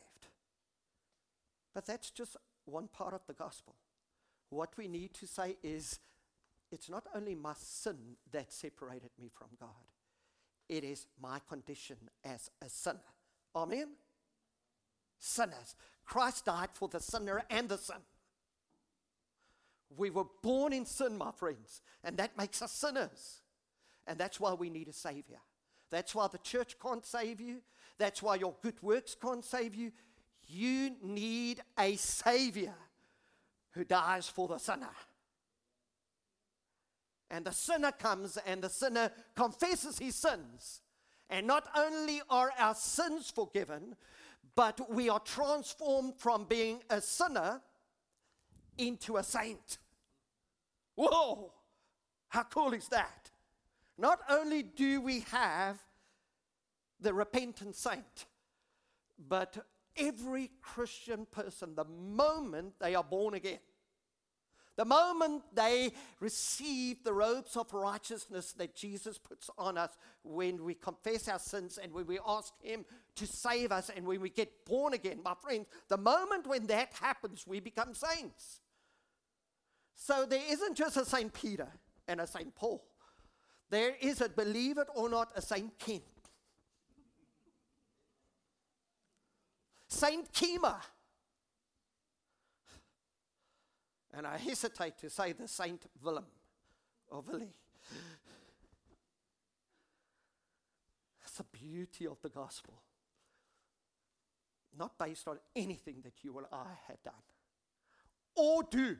But 1.72 1.86
that's 1.86 2.10
just 2.10 2.36
one 2.64 2.88
part 2.88 3.14
of 3.14 3.20
the 3.26 3.32
gospel. 3.32 3.74
What 4.50 4.76
we 4.76 4.88
need 4.88 5.14
to 5.14 5.26
say 5.26 5.56
is, 5.62 5.98
it's 6.70 6.88
not 6.88 7.06
only 7.14 7.34
my 7.34 7.54
sin 7.58 8.16
that 8.32 8.52
separated 8.52 9.10
me 9.20 9.30
from 9.32 9.48
God, 9.60 9.68
it 10.68 10.84
is 10.84 11.06
my 11.20 11.40
condition 11.48 11.96
as 12.24 12.50
a 12.62 12.68
sinner. 12.68 12.98
Amen? 13.54 13.88
Sinners. 15.18 15.74
Christ 16.04 16.44
died 16.46 16.70
for 16.72 16.88
the 16.88 17.00
sinner 17.00 17.42
and 17.50 17.68
the 17.68 17.78
sin. 17.78 17.96
We 19.96 20.10
were 20.10 20.24
born 20.42 20.72
in 20.72 20.86
sin, 20.86 21.16
my 21.16 21.30
friends, 21.30 21.82
and 22.02 22.16
that 22.16 22.36
makes 22.36 22.60
us 22.62 22.72
sinners. 22.72 23.40
And 24.06 24.18
that's 24.18 24.40
why 24.40 24.52
we 24.54 24.70
need 24.70 24.88
a 24.88 24.92
Savior. 24.92 25.38
That's 25.90 26.14
why 26.14 26.26
the 26.28 26.38
church 26.38 26.76
can't 26.82 27.06
save 27.06 27.40
you. 27.40 27.58
That's 27.98 28.22
why 28.22 28.36
your 28.36 28.54
good 28.62 28.82
works 28.82 29.14
can't 29.14 29.44
save 29.44 29.74
you. 29.74 29.92
You 30.46 30.96
need 31.02 31.62
a 31.78 31.96
Savior 31.96 32.74
who 33.74 33.84
dies 33.84 34.28
for 34.28 34.48
the 34.48 34.58
sinner. 34.58 34.94
And 37.30 37.44
the 37.44 37.52
sinner 37.52 37.92
comes 37.92 38.38
and 38.46 38.62
the 38.62 38.68
sinner 38.68 39.10
confesses 39.34 39.98
his 39.98 40.14
sins. 40.14 40.80
And 41.28 41.46
not 41.46 41.66
only 41.76 42.20
are 42.30 42.52
our 42.58 42.74
sins 42.74 43.30
forgiven, 43.34 43.96
but 44.54 44.92
we 44.92 45.08
are 45.08 45.20
transformed 45.20 46.14
from 46.16 46.44
being 46.44 46.82
a 46.90 47.00
sinner 47.00 47.60
into 48.78 49.16
a 49.16 49.22
saint. 49.22 49.78
Whoa! 50.94 51.52
How 52.28 52.44
cool 52.44 52.72
is 52.74 52.88
that? 52.88 53.30
Not 53.96 54.20
only 54.28 54.62
do 54.62 55.00
we 55.00 55.20
have 55.30 55.78
the 57.00 57.14
repentant 57.14 57.74
saint, 57.74 58.26
but 59.28 59.64
every 59.96 60.50
Christian 60.60 61.26
person, 61.30 61.74
the 61.74 61.84
moment 61.84 62.74
they 62.80 62.94
are 62.94 63.04
born 63.04 63.34
again, 63.34 63.58
the 64.76 64.84
moment 64.84 65.42
they 65.54 65.92
receive 66.18 67.04
the 67.04 67.12
robes 67.12 67.56
of 67.56 67.72
righteousness 67.72 68.52
that 68.54 68.74
Jesus 68.74 69.18
puts 69.18 69.48
on 69.56 69.78
us 69.78 69.96
when 70.24 70.64
we 70.64 70.74
confess 70.74 71.28
our 71.28 71.38
sins 71.38 71.78
and 71.80 71.92
when 71.92 72.06
we 72.06 72.18
ask 72.26 72.52
Him 72.60 72.84
to 73.14 73.26
save 73.26 73.70
us 73.70 73.90
and 73.94 74.04
when 74.04 74.20
we 74.20 74.30
get 74.30 74.64
born 74.64 74.94
again, 74.94 75.20
my 75.24 75.34
friends, 75.40 75.66
the 75.88 75.96
moment 75.96 76.46
when 76.46 76.66
that 76.66 76.92
happens, 77.00 77.46
we 77.46 77.60
become 77.60 77.94
saints. 77.94 78.60
So 79.94 80.26
there 80.26 80.42
isn't 80.50 80.76
just 80.76 80.96
a 80.96 81.04
St. 81.04 81.32
Peter 81.32 81.68
and 82.08 82.20
a 82.20 82.26
St. 82.26 82.52
Paul, 82.56 82.84
there 83.70 83.94
is 84.00 84.20
a, 84.20 84.28
believe 84.28 84.78
it 84.78 84.88
or 84.94 85.08
not, 85.08 85.32
a 85.36 85.42
St. 85.42 85.78
Ken. 85.78 86.00
Saint 89.94 90.32
Kema. 90.32 90.76
And 94.12 94.26
I 94.26 94.36
hesitate 94.36 94.98
to 94.98 95.10
say 95.10 95.32
the 95.32 95.48
Saint 95.48 95.86
Willem 96.02 96.26
or 97.08 97.20
Willie. 97.22 97.54
It's 101.22 101.38
the 101.38 101.44
beauty 101.44 102.06
of 102.06 102.20
the 102.22 102.28
gospel. 102.28 102.74
Not 104.76 104.98
based 104.98 105.26
on 105.28 105.38
anything 105.54 106.02
that 106.04 106.22
you 106.22 106.32
or 106.32 106.46
I 106.52 106.74
had 106.86 107.02
done 107.02 107.14
or 108.34 108.62
do. 108.64 108.96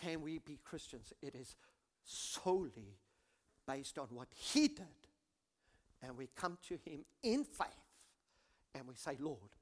Can 0.00 0.22
we 0.22 0.38
be 0.38 0.58
Christians? 0.64 1.12
It 1.22 1.34
is 1.34 1.56
solely 2.04 2.98
based 3.66 3.98
on 3.98 4.08
what 4.10 4.28
He 4.34 4.68
did 4.68 5.07
and 6.02 6.16
we 6.16 6.28
come 6.36 6.58
to 6.68 6.78
Him 6.84 7.04
in 7.22 7.44
faith 7.44 7.68
and 8.74 8.86
we 8.86 8.94
say, 8.94 9.16
Lord, 9.18 9.56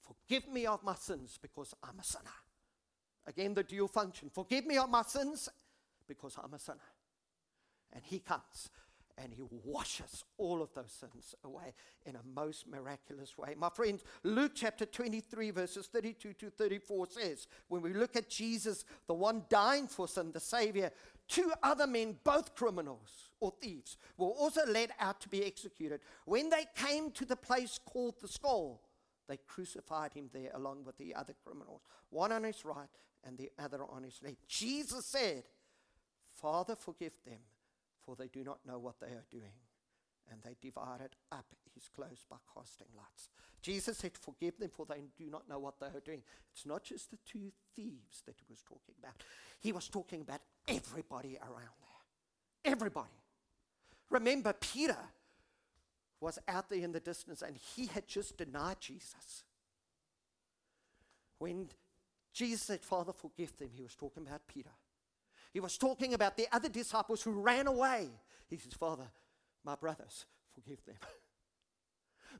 forgive 0.00 0.48
me 0.48 0.66
of 0.66 0.82
my 0.82 0.94
sins 0.94 1.38
because 1.40 1.74
I'm 1.82 1.98
a 1.98 2.04
sinner. 2.04 2.24
Again, 3.26 3.54
the 3.54 3.62
dual 3.62 3.88
function 3.88 4.30
forgive 4.32 4.66
me 4.66 4.78
of 4.78 4.88
my 4.90 5.02
sins 5.02 5.48
because 6.06 6.36
I'm 6.42 6.54
a 6.54 6.58
sinner. 6.58 6.78
And 7.92 8.02
He 8.04 8.18
comes 8.20 8.70
and 9.22 9.32
he 9.32 9.42
washes 9.64 10.24
all 10.36 10.62
of 10.62 10.72
those 10.74 10.92
sins 10.92 11.34
away 11.44 11.74
in 12.06 12.16
a 12.16 12.20
most 12.34 12.66
miraculous 12.68 13.36
way. 13.36 13.54
My 13.56 13.68
friends, 13.68 14.04
Luke 14.22 14.52
chapter 14.54 14.86
23, 14.86 15.50
verses 15.50 15.86
32 15.86 16.34
to 16.34 16.50
34 16.50 17.06
says, 17.10 17.48
when 17.68 17.82
we 17.82 17.92
look 17.92 18.16
at 18.16 18.28
Jesus, 18.28 18.84
the 19.06 19.14
one 19.14 19.42
dying 19.48 19.88
for 19.88 20.06
sin, 20.06 20.30
the 20.32 20.40
Savior, 20.40 20.90
two 21.26 21.52
other 21.62 21.86
men, 21.86 22.16
both 22.22 22.54
criminals 22.54 23.27
or 23.40 23.52
thieves, 23.60 23.96
were 24.16 24.28
also 24.28 24.66
led 24.66 24.90
out 24.98 25.20
to 25.20 25.28
be 25.28 25.44
executed. 25.44 26.00
When 26.24 26.50
they 26.50 26.66
came 26.74 27.10
to 27.12 27.24
the 27.24 27.36
place 27.36 27.78
called 27.84 28.14
the 28.20 28.28
skull, 28.28 28.82
they 29.28 29.38
crucified 29.46 30.12
him 30.14 30.30
there 30.32 30.50
along 30.54 30.84
with 30.84 30.96
the 30.98 31.14
other 31.14 31.34
criminals, 31.44 31.82
one 32.10 32.32
on 32.32 32.44
his 32.44 32.64
right 32.64 32.88
and 33.24 33.36
the 33.36 33.50
other 33.58 33.80
on 33.84 34.04
his 34.04 34.20
left. 34.22 34.48
Jesus 34.48 35.04
said, 35.06 35.44
Father, 36.40 36.76
forgive 36.76 37.14
them 37.26 37.40
for 38.08 38.16
they 38.16 38.28
do 38.28 38.42
not 38.42 38.60
know 38.66 38.78
what 38.78 38.98
they 39.00 39.08
are 39.08 39.26
doing. 39.30 39.52
And 40.32 40.40
they 40.42 40.56
divided 40.62 41.10
up 41.30 41.44
his 41.74 41.90
clothes 41.94 42.24
by 42.28 42.36
casting 42.54 42.86
lots. 42.96 43.28
Jesus 43.60 43.98
said, 43.98 44.12
Forgive 44.16 44.58
them, 44.58 44.70
for 44.70 44.86
they 44.86 45.08
do 45.16 45.30
not 45.30 45.46
know 45.46 45.58
what 45.58 45.78
they 45.78 45.88
are 45.88 46.02
doing. 46.02 46.22
It's 46.50 46.64
not 46.64 46.84
just 46.84 47.10
the 47.10 47.18
two 47.26 47.52
thieves 47.76 48.22
that 48.24 48.36
he 48.38 48.46
was 48.48 48.62
talking 48.62 48.94
about, 48.98 49.22
he 49.60 49.72
was 49.72 49.88
talking 49.88 50.22
about 50.22 50.40
everybody 50.66 51.36
around 51.36 51.76
there. 51.82 52.72
Everybody. 52.72 53.08
Remember, 54.10 54.52
Peter 54.52 54.96
was 56.20 56.38
out 56.48 56.68
there 56.68 56.80
in 56.80 56.92
the 56.92 57.00
distance 57.00 57.42
and 57.42 57.56
he 57.56 57.86
had 57.86 58.06
just 58.06 58.36
denied 58.36 58.80
Jesus. 58.80 59.44
When 61.38 61.68
Jesus 62.32 62.62
said, 62.62 62.82
Father, 62.82 63.12
forgive 63.12 63.56
them, 63.56 63.70
he 63.72 63.82
was 63.82 63.94
talking 63.94 64.26
about 64.26 64.40
Peter. 64.46 64.70
He 65.52 65.60
was 65.60 65.78
talking 65.78 66.14
about 66.14 66.36
the 66.36 66.46
other 66.52 66.68
disciples 66.68 67.22
who 67.22 67.32
ran 67.32 67.66
away. 67.66 68.08
He 68.48 68.56
says, 68.56 68.74
Father, 68.74 69.10
my 69.64 69.76
brothers, 69.76 70.26
forgive 70.54 70.84
them. 70.84 70.96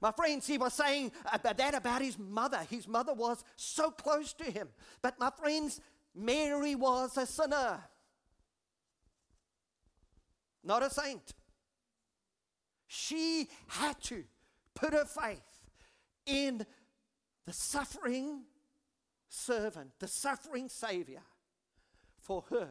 My 0.01 0.13
friends, 0.13 0.47
he 0.47 0.59
was 0.59 0.75
saying 0.75 1.11
about 1.33 1.57
that 1.57 1.75
about 1.75 2.03
his 2.03 2.17
mother. 2.19 2.61
His 2.71 2.87
mother 2.87 3.15
was 3.15 3.43
so 3.57 3.91
close 3.91 4.33
to 4.35 4.45
him. 4.45 4.69
But 5.03 5.19
my 5.19 5.31
friends, 5.31 5.81
Mary 6.15 6.77
was 6.77 7.17
a 7.17 7.27
sinner, 7.27 7.83
not 10.63 10.85
a 10.85 10.91
saint. 10.91 11.33
She 12.89 13.49
had 13.69 14.01
to 14.05 14.25
put 14.75 14.95
her 14.95 15.05
faith 15.05 15.69
in 16.27 16.67
the 17.47 17.53
suffering 17.53 18.45
servant, 19.29 19.91
the 19.99 20.09
suffering 20.09 20.69
Savior, 20.69 21.23
for 22.19 22.45
her 22.51 22.71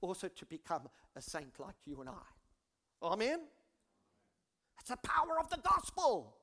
also 0.00 0.28
to 0.28 0.46
become 0.46 0.88
a 1.16 1.20
saint 1.20 1.58
like 1.58 1.74
you 1.84 2.00
and 2.00 2.08
I. 2.08 3.02
Amen? 3.02 3.40
It's 4.78 4.90
the 4.90 4.96
power 4.96 5.38
of 5.38 5.50
the 5.50 5.58
gospel. 5.58 6.36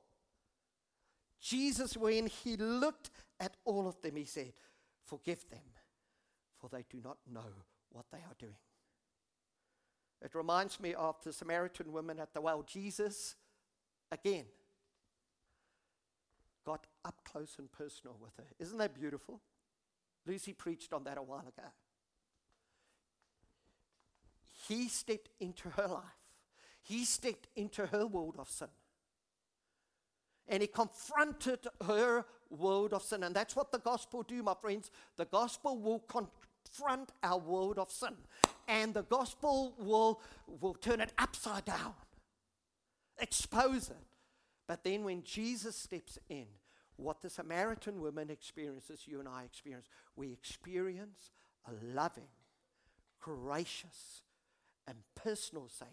Jesus, 1.40 1.96
when 1.96 2.26
he 2.26 2.56
looked 2.56 3.10
at 3.40 3.56
all 3.64 3.88
of 3.88 4.00
them, 4.02 4.16
he 4.16 4.24
said, 4.24 4.52
Forgive 5.04 5.48
them, 5.48 5.60
for 6.58 6.68
they 6.68 6.84
do 6.90 7.00
not 7.02 7.16
know 7.32 7.46
what 7.90 8.04
they 8.12 8.18
are 8.18 8.36
doing. 8.38 8.54
It 10.22 10.34
reminds 10.34 10.80
me 10.80 10.94
of 10.94 11.16
the 11.22 11.32
Samaritan 11.32 11.92
woman 11.92 12.18
at 12.18 12.34
the 12.34 12.40
well. 12.40 12.64
Jesus, 12.66 13.36
again, 14.10 14.46
got 16.64 16.86
up 17.04 17.20
close 17.24 17.56
and 17.58 17.70
personal 17.70 18.16
with 18.20 18.36
her. 18.36 18.52
Isn't 18.58 18.78
that 18.78 18.94
beautiful? 18.94 19.40
Lucy 20.26 20.52
preached 20.52 20.92
on 20.92 21.04
that 21.04 21.18
a 21.18 21.22
while 21.22 21.40
ago. 21.46 21.68
He 24.66 24.88
stepped 24.88 25.30
into 25.40 25.70
her 25.70 25.86
life, 25.86 26.04
He 26.82 27.04
stepped 27.04 27.48
into 27.54 27.86
her 27.86 28.06
world 28.06 28.36
of 28.38 28.48
sin. 28.48 28.68
And 30.50 30.62
he 30.62 30.66
confronted 30.66 31.66
her 31.86 32.24
world 32.48 32.94
of 32.94 33.02
sin. 33.02 33.22
And 33.22 33.36
that's 33.36 33.54
what 33.54 33.70
the 33.70 33.78
gospel 33.78 34.22
do, 34.22 34.42
my 34.42 34.54
friends. 34.58 34.90
The 35.16 35.26
gospel 35.26 35.78
will 35.78 35.98
confront 36.68 37.12
our 37.22 37.38
world 37.38 37.78
of 37.78 37.90
sin. 37.90 38.14
And 38.66 38.94
the 38.94 39.02
gospel 39.02 39.74
will, 39.78 40.20
will 40.60 40.74
turn 40.74 41.00
it 41.00 41.12
upside 41.18 41.64
down, 41.64 41.94
expose 43.18 43.88
it. 43.88 43.96
But 44.66 44.84
then 44.84 45.04
when 45.04 45.22
Jesus 45.22 45.76
steps 45.76 46.18
in, 46.28 46.46
what 46.96 47.22
the 47.22 47.30
Samaritan 47.30 48.00
woman 48.00 48.28
experiences, 48.28 49.02
you 49.06 49.20
and 49.20 49.28
I 49.28 49.44
experience. 49.44 49.86
We 50.16 50.32
experience 50.32 51.30
a 51.64 51.70
loving, 51.94 52.26
gracious, 53.20 54.22
and 54.86 54.96
personal 55.14 55.68
Savior 55.68 55.92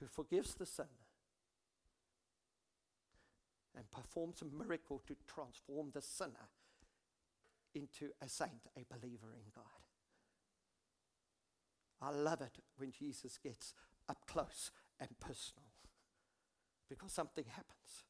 who 0.00 0.06
forgives 0.06 0.54
the 0.54 0.64
sin 0.64 0.86
and 3.76 3.90
performs 3.90 4.40
a 4.40 4.46
miracle 4.46 5.02
to 5.06 5.14
transform 5.26 5.90
the 5.92 6.00
sinner 6.00 6.48
into 7.74 8.10
a 8.22 8.28
saint, 8.28 8.68
a 8.76 8.84
believer 8.92 9.34
in 9.34 9.50
God. 9.54 9.64
I 12.00 12.10
love 12.10 12.40
it 12.40 12.58
when 12.76 12.90
Jesus 12.90 13.38
gets 13.38 13.74
up 14.08 14.26
close 14.26 14.70
and 15.00 15.08
personal 15.20 15.64
because 16.88 17.12
something 17.12 17.44
happens. 17.48 18.04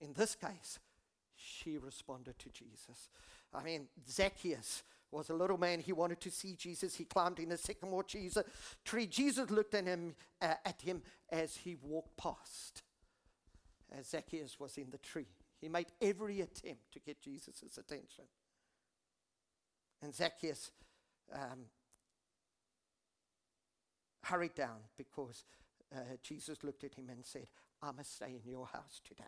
In 0.00 0.12
this 0.12 0.34
case, 0.34 0.78
she 1.34 1.78
responded 1.78 2.38
to 2.38 2.48
Jesus. 2.50 3.10
I 3.52 3.62
mean, 3.62 3.88
Zacchaeus 4.08 4.82
was 5.10 5.30
a 5.30 5.34
little 5.34 5.58
man. 5.58 5.80
He 5.80 5.92
wanted 5.92 6.20
to 6.20 6.30
see 6.30 6.54
Jesus. 6.54 6.94
He 6.94 7.04
climbed 7.04 7.38
in 7.38 7.52
a 7.52 7.56
sycamore 7.56 8.04
tree. 8.04 9.06
Jesus 9.06 9.50
looked 9.50 9.74
at 9.74 9.84
him, 9.84 10.14
uh, 10.40 10.54
at 10.64 10.80
him 10.82 11.02
as 11.30 11.56
he 11.56 11.76
walked 11.80 12.16
past, 12.16 12.82
as 13.96 14.08
Zacchaeus 14.08 14.58
was 14.58 14.76
in 14.76 14.90
the 14.90 14.98
tree. 14.98 15.28
He 15.60 15.68
made 15.68 15.86
every 16.00 16.40
attempt 16.40 16.92
to 16.92 17.00
get 17.00 17.22
Jesus' 17.22 17.78
attention. 17.78 18.24
And 20.02 20.14
Zacchaeus 20.14 20.70
um, 21.32 21.66
hurried 24.22 24.54
down 24.54 24.78
because 24.96 25.44
uh, 25.94 26.16
Jesus 26.22 26.62
looked 26.62 26.84
at 26.84 26.94
him 26.94 27.08
and 27.10 27.24
said, 27.24 27.46
I 27.82 27.92
must 27.92 28.16
stay 28.16 28.40
in 28.42 28.50
your 28.50 28.66
house 28.66 29.00
today. 29.06 29.24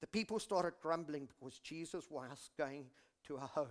The 0.00 0.06
people 0.06 0.38
started 0.38 0.74
grumbling 0.80 1.28
because 1.28 1.58
Jesus 1.58 2.10
was 2.10 2.50
going 2.56 2.86
to 3.26 3.36
a 3.36 3.40
home 3.40 3.68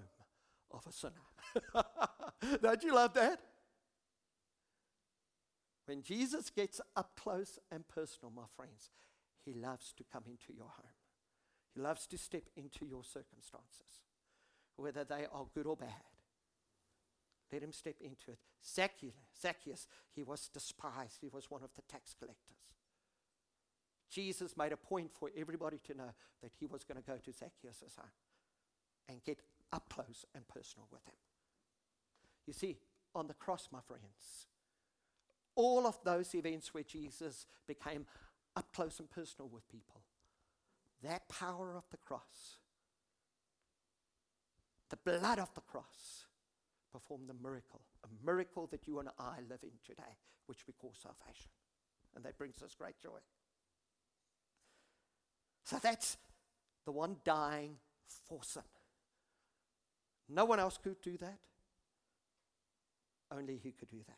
of 0.71 0.85
a 0.87 0.91
sinner. 0.91 2.57
Don't 2.61 2.83
you 2.83 2.93
love 2.93 3.13
that? 3.15 3.39
When 5.85 6.03
Jesus 6.03 6.51
gets 6.51 6.79
up 6.95 7.19
close 7.19 7.57
and 7.71 7.87
personal, 7.87 8.31
my 8.35 8.43
friends, 8.55 8.91
he 9.43 9.53
loves 9.53 9.91
to 9.97 10.03
come 10.03 10.23
into 10.27 10.53
your 10.55 10.67
home. 10.67 10.93
He 11.73 11.81
loves 11.81 12.05
to 12.07 12.17
step 12.17 12.43
into 12.55 12.85
your 12.85 13.03
circumstances, 13.03 14.03
whether 14.79 15.03
they 15.03 15.25
are 15.31 15.45
good 15.53 15.65
or 15.65 15.75
bad. 15.75 16.03
Let 17.51 17.63
him 17.63 17.71
step 17.71 17.95
into 18.01 18.31
it. 18.31 18.39
Zacchaeus, 18.63 19.87
he 20.13 20.23
was 20.23 20.49
despised. 20.49 21.17
He 21.21 21.29
was 21.29 21.49
one 21.49 21.63
of 21.63 21.73
the 21.75 21.81
tax 21.81 22.13
collectors. 22.17 22.57
Jesus 24.09 24.57
made 24.57 24.71
a 24.71 24.77
point 24.77 25.11
for 25.11 25.29
everybody 25.37 25.79
to 25.87 25.93
know 25.93 26.11
that 26.41 26.51
he 26.59 26.65
was 26.65 26.83
going 26.83 27.01
to 27.01 27.07
go 27.07 27.17
to 27.17 27.31
Zacchaeus' 27.31 27.95
home 27.95 28.09
and 29.07 29.23
get 29.23 29.39
up 29.71 29.89
close 29.89 30.25
and 30.33 30.47
personal 30.47 30.87
with 30.91 31.05
him. 31.05 31.15
You 32.45 32.53
see, 32.53 32.77
on 33.13 33.27
the 33.27 33.33
cross, 33.33 33.69
my 33.71 33.81
friends, 33.81 34.47
all 35.55 35.85
of 35.85 35.99
those 36.03 36.33
events 36.33 36.73
where 36.73 36.83
Jesus 36.83 37.45
became 37.67 38.05
up 38.55 38.73
close 38.73 38.99
and 38.99 39.09
personal 39.09 39.49
with 39.49 39.67
people, 39.69 40.01
that 41.03 41.29
power 41.29 41.75
of 41.75 41.83
the 41.91 41.97
cross, 41.97 42.57
the 44.89 44.97
blood 44.97 45.39
of 45.39 45.53
the 45.53 45.61
cross, 45.61 46.25
performed 46.91 47.29
the 47.29 47.35
miracle, 47.41 47.81
a 48.03 48.25
miracle 48.25 48.67
that 48.71 48.87
you 48.87 48.99
and 48.99 49.09
I 49.19 49.37
live 49.49 49.63
in 49.63 49.77
today, 49.85 50.17
which 50.47 50.65
we 50.67 50.73
call 50.73 50.93
salvation. 50.99 51.51
And 52.15 52.23
that 52.25 52.37
brings 52.37 52.61
us 52.63 52.75
great 52.75 52.99
joy. 53.01 53.19
So 55.63 55.77
that's 55.81 56.17
the 56.85 56.91
one 56.91 57.17
dying 57.23 57.75
for 58.27 58.39
sin. 58.43 58.63
No 60.27 60.45
one 60.45 60.59
else 60.59 60.79
could 60.81 61.01
do 61.01 61.17
that. 61.17 61.39
Only 63.31 63.57
he 63.57 63.71
could 63.71 63.89
do 63.89 64.01
that. 64.07 64.15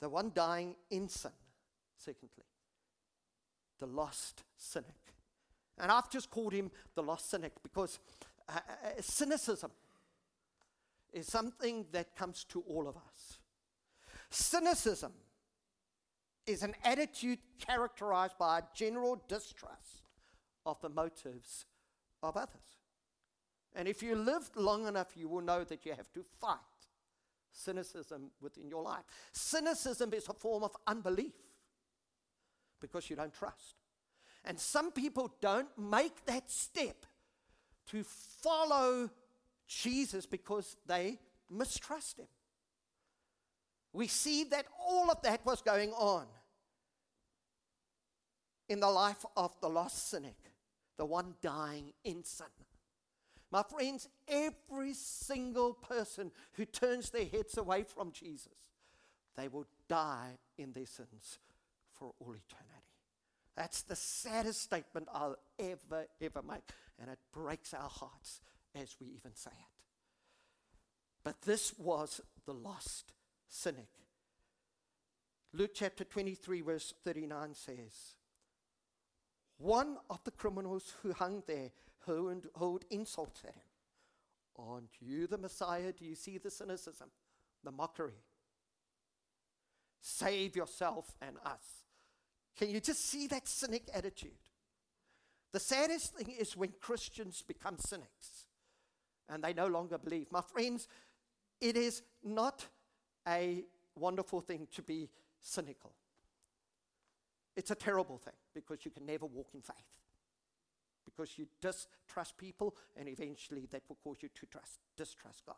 The 0.00 0.08
one 0.08 0.32
dying 0.34 0.76
in 0.90 1.08
sin, 1.08 1.32
secondly, 1.96 2.44
the 3.80 3.86
lost 3.86 4.44
cynic. 4.56 5.14
And 5.78 5.90
I've 5.90 6.10
just 6.10 6.30
called 6.30 6.52
him 6.52 6.70
the 6.94 7.02
lost 7.02 7.30
cynic 7.30 7.52
because 7.62 7.98
cynicism 9.00 9.70
is 11.12 11.26
something 11.26 11.86
that 11.92 12.16
comes 12.16 12.44
to 12.44 12.60
all 12.68 12.88
of 12.88 12.96
us. 12.96 13.38
Cynicism 14.30 15.12
is 16.46 16.62
an 16.62 16.74
attitude 16.84 17.38
characterized 17.58 18.38
by 18.38 18.58
a 18.58 18.62
general 18.74 19.22
distrust 19.28 20.02
of 20.64 20.80
the 20.80 20.88
motives 20.88 21.66
of 22.22 22.36
others. 22.36 22.78
And 23.74 23.86
if 23.86 24.02
you 24.02 24.14
lived 24.16 24.56
long 24.56 24.86
enough, 24.86 25.08
you 25.14 25.28
will 25.28 25.42
know 25.42 25.64
that 25.64 25.84
you 25.84 25.92
have 25.92 26.12
to 26.12 26.24
fight 26.40 26.58
cynicism 27.52 28.30
within 28.40 28.68
your 28.68 28.82
life. 28.82 29.04
Cynicism 29.32 30.12
is 30.14 30.28
a 30.28 30.34
form 30.34 30.64
of 30.64 30.76
unbelief 30.86 31.34
because 32.80 33.10
you 33.10 33.16
don't 33.16 33.32
trust. 33.32 33.76
And 34.44 34.58
some 34.58 34.92
people 34.92 35.34
don't 35.40 35.68
make 35.78 36.24
that 36.26 36.50
step 36.50 37.06
to 37.90 38.04
follow 38.04 39.10
Jesus 39.66 40.26
because 40.26 40.76
they 40.86 41.18
mistrust 41.50 42.18
him. 42.18 42.26
We 43.92 44.06
see 44.06 44.44
that 44.44 44.66
all 44.86 45.10
of 45.10 45.22
that 45.22 45.44
was 45.44 45.62
going 45.62 45.92
on 45.92 46.26
in 48.68 48.80
the 48.80 48.90
life 48.90 49.24
of 49.36 49.58
the 49.60 49.68
lost 49.68 50.10
cynic 50.10 50.36
the 50.98 51.06
one 51.06 51.34
dying 51.40 51.92
in 52.04 52.24
sin. 52.24 52.46
My 53.50 53.62
friends, 53.62 54.08
every 54.26 54.92
single 54.92 55.72
person 55.72 56.30
who 56.52 56.66
turns 56.66 57.08
their 57.10 57.24
heads 57.24 57.56
away 57.56 57.84
from 57.84 58.12
Jesus, 58.12 58.52
they 59.36 59.48
will 59.48 59.66
die 59.88 60.36
in 60.58 60.72
their 60.72 60.86
sins 60.86 61.38
for 61.94 62.12
all 62.18 62.34
eternity. 62.34 62.74
That's 63.56 63.82
the 63.82 63.96
saddest 63.96 64.62
statement 64.62 65.08
I'll 65.12 65.36
ever, 65.58 66.06
ever 66.20 66.42
make. 66.42 66.60
And 67.00 67.10
it 67.10 67.18
breaks 67.32 67.72
our 67.74 67.88
hearts 67.88 68.40
as 68.74 68.96
we 69.00 69.06
even 69.08 69.34
say 69.34 69.50
it. 69.52 69.78
But 71.24 71.42
this 71.42 71.74
was 71.78 72.20
the 72.46 72.54
lost 72.54 73.12
cynic. 73.48 73.88
Luke 75.52 75.72
chapter 75.74 76.04
23, 76.04 76.60
verse 76.60 76.94
39 77.04 77.54
says, 77.54 78.14
one 79.58 79.96
of 80.08 80.22
the 80.24 80.30
criminals 80.30 80.94
who 81.02 81.12
hung 81.12 81.42
there 81.46 81.70
hurled 82.06 82.84
insults 82.90 83.42
at 83.44 83.54
him. 83.54 83.62
Aren't 84.56 84.90
you 85.00 85.26
the 85.26 85.38
Messiah? 85.38 85.92
Do 85.92 86.04
you 86.04 86.14
see 86.14 86.38
the 86.38 86.50
cynicism, 86.50 87.10
the 87.64 87.72
mockery? 87.72 88.24
Save 90.00 90.56
yourself 90.56 91.14
and 91.20 91.36
us. 91.44 91.84
Can 92.56 92.70
you 92.70 92.80
just 92.80 93.04
see 93.04 93.26
that 93.28 93.48
cynic 93.48 93.88
attitude? 93.92 94.32
The 95.52 95.60
saddest 95.60 96.14
thing 96.14 96.34
is 96.38 96.56
when 96.56 96.72
Christians 96.80 97.42
become 97.42 97.78
cynics 97.78 98.44
and 99.28 99.42
they 99.42 99.52
no 99.52 99.66
longer 99.66 99.98
believe. 99.98 100.26
My 100.30 100.42
friends, 100.42 100.88
it 101.60 101.76
is 101.76 102.02
not 102.22 102.66
a 103.26 103.64
wonderful 103.94 104.40
thing 104.40 104.68
to 104.72 104.82
be 104.82 105.10
cynical. 105.40 105.92
It's 107.56 107.70
a 107.70 107.74
terrible 107.74 108.18
thing 108.18 108.34
because 108.54 108.84
you 108.84 108.90
can 108.90 109.06
never 109.06 109.26
walk 109.26 109.48
in 109.54 109.62
faith. 109.62 109.74
Because 111.04 111.38
you 111.38 111.46
distrust 111.60 112.36
people, 112.36 112.76
and 112.96 113.08
eventually 113.08 113.66
that 113.70 113.82
will 113.88 113.98
cause 114.04 114.18
you 114.20 114.28
to 114.28 114.46
trust, 114.46 114.78
distrust 114.96 115.44
God. 115.46 115.56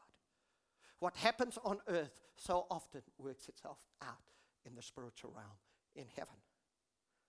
What 1.00 1.16
happens 1.16 1.58
on 1.64 1.78
earth 1.88 2.12
so 2.36 2.66
often 2.70 3.02
works 3.18 3.48
itself 3.48 3.78
out 4.02 4.30
in 4.64 4.74
the 4.74 4.82
spiritual 4.82 5.32
realm 5.34 5.58
in 5.96 6.06
heaven. 6.16 6.36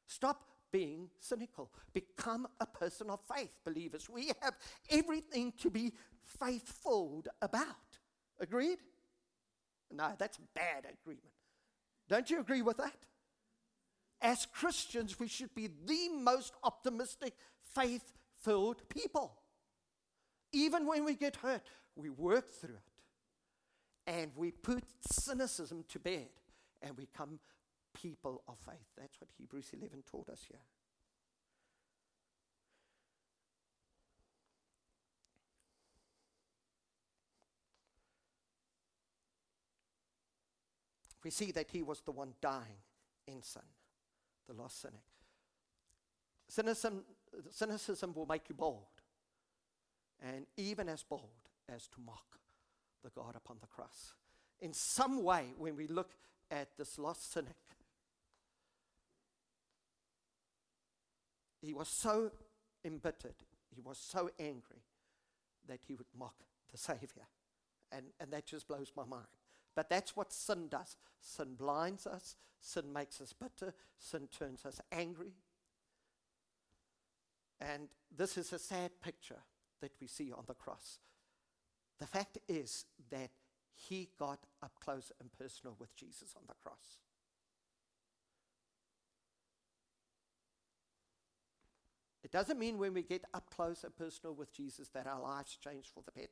Stop 0.08 0.44
being 0.72 1.10
cynical. 1.20 1.72
Become 1.94 2.48
a 2.60 2.66
person 2.66 3.10
of 3.10 3.20
faith, 3.34 3.52
believers. 3.66 4.10
We 4.10 4.32
have 4.42 4.56
everything 4.90 5.54
to 5.60 5.70
be 5.70 5.94
faithful 6.24 7.24
about. 7.42 7.66
Agreed? 8.40 8.80
No, 9.92 10.14
that's 10.18 10.38
bad 10.56 10.86
agreement. 11.02 11.34
Don't 12.08 12.30
you 12.30 12.40
agree 12.40 12.62
with 12.62 12.78
that? 12.78 13.06
as 14.22 14.46
Christians, 14.46 15.20
we 15.20 15.28
should 15.28 15.54
be 15.56 15.68
the 15.68 16.10
most 16.10 16.54
optimistic, 16.64 17.34
faith 17.74 18.14
filled 18.40 18.88
people. 18.88 19.34
Even 20.54 20.86
when 20.86 21.04
we 21.06 21.16
get 21.16 21.38
hurt, 21.38 21.64
we 21.96 22.10
work 22.10 22.52
through 22.52 22.76
it 22.76 24.12
and 24.12 24.32
we 24.36 24.52
put 24.52 24.84
cynicism 25.02 25.84
to 25.90 26.00
bed 26.00 26.30
and 26.82 26.96
we 26.98 27.06
become 27.06 27.40
people 27.94 28.44
of 28.48 28.58
faith. 28.60 28.88
That's 28.98 29.20
what 29.20 29.30
Hebrews 29.38 29.72
11 29.74 30.04
taught 30.10 30.30
us 30.30 30.46
here. 30.48 30.60
We 41.24 41.30
see 41.30 41.52
that 41.52 41.70
he 41.70 41.84
was 41.84 42.02
the 42.02 42.12
one 42.12 42.34
dying 42.42 42.82
in 43.28 43.44
sin 43.44 43.62
the 44.48 44.62
lost 44.62 44.82
cynic. 44.82 45.02
Cynicism, 46.48 47.04
cynicism 47.50 48.14
will 48.14 48.26
make 48.26 48.50
you 48.50 48.56
bold, 48.56 49.02
and 50.22 50.46
even 50.58 50.90
as 50.90 51.04
bold 51.04 51.50
as 51.70 51.88
to 51.88 52.02
mock 52.06 52.40
the 53.04 53.10
God 53.10 53.36
upon 53.36 53.58
the 53.62 53.68
cross. 53.68 54.14
In 54.60 54.74
some 54.74 55.24
way, 55.24 55.54
when 55.58 55.76
we 55.76 55.88
look 55.88 56.12
at 56.50 56.78
this 56.78 57.00
lost 57.00 57.32
cynic, 57.32 57.56
he 61.62 61.74
was 61.74 61.88
so 61.88 62.32
embittered, 62.84 63.36
he 63.74 63.82
was 63.82 63.98
so 63.98 64.30
angry 64.40 64.84
that 65.68 65.80
he 65.88 65.96
would 65.96 66.08
mock 66.18 66.36
the 66.72 66.78
Savior. 66.78 67.28
And, 67.92 68.06
and 68.20 68.32
that 68.32 68.46
just 68.46 68.68
blows 68.68 68.92
my 68.96 69.04
mind. 69.04 69.28
But 69.76 69.90
that's 69.90 70.16
what 70.16 70.34
sin 70.34 70.68
does. 70.70 70.98
Sin 71.20 71.56
blinds 71.56 72.08
us, 72.08 72.36
sin 72.60 72.92
makes 72.92 73.22
us 73.22 73.34
bitter, 73.34 73.74
sin 74.00 74.28
turns 74.28 74.66
us 74.66 74.82
angry. 74.92 75.34
And 77.60 77.90
this 78.16 78.38
is 78.38 78.52
a 78.54 78.60
sad 78.60 78.92
picture 79.02 79.44
that 79.82 79.92
we 80.02 80.08
see 80.08 80.32
on 80.32 80.44
the 80.48 80.54
cross. 80.54 81.00
The 82.00 82.08
fact 82.08 82.40
is 82.48 82.86
that 83.12 83.30
he 83.76 84.10
got 84.18 84.40
up 84.64 84.72
close 84.84 85.12
and 85.20 85.32
personal 85.32 85.76
with 85.80 85.96
Jesus 85.96 86.34
on 86.36 86.44
the 86.48 86.56
cross. 86.62 86.98
It 92.32 92.38
doesn't 92.38 92.60
mean 92.60 92.78
when 92.78 92.94
we 92.94 93.04
get 93.04 93.26
up 93.34 93.50
close 93.54 93.84
and 93.84 93.94
personal 93.94 94.34
with 94.34 94.54
Jesus 94.54 94.88
that 94.90 95.06
our 95.06 95.22
lives 95.22 95.58
change 95.62 95.88
for 95.94 96.02
the 96.06 96.12
better. 96.12 96.30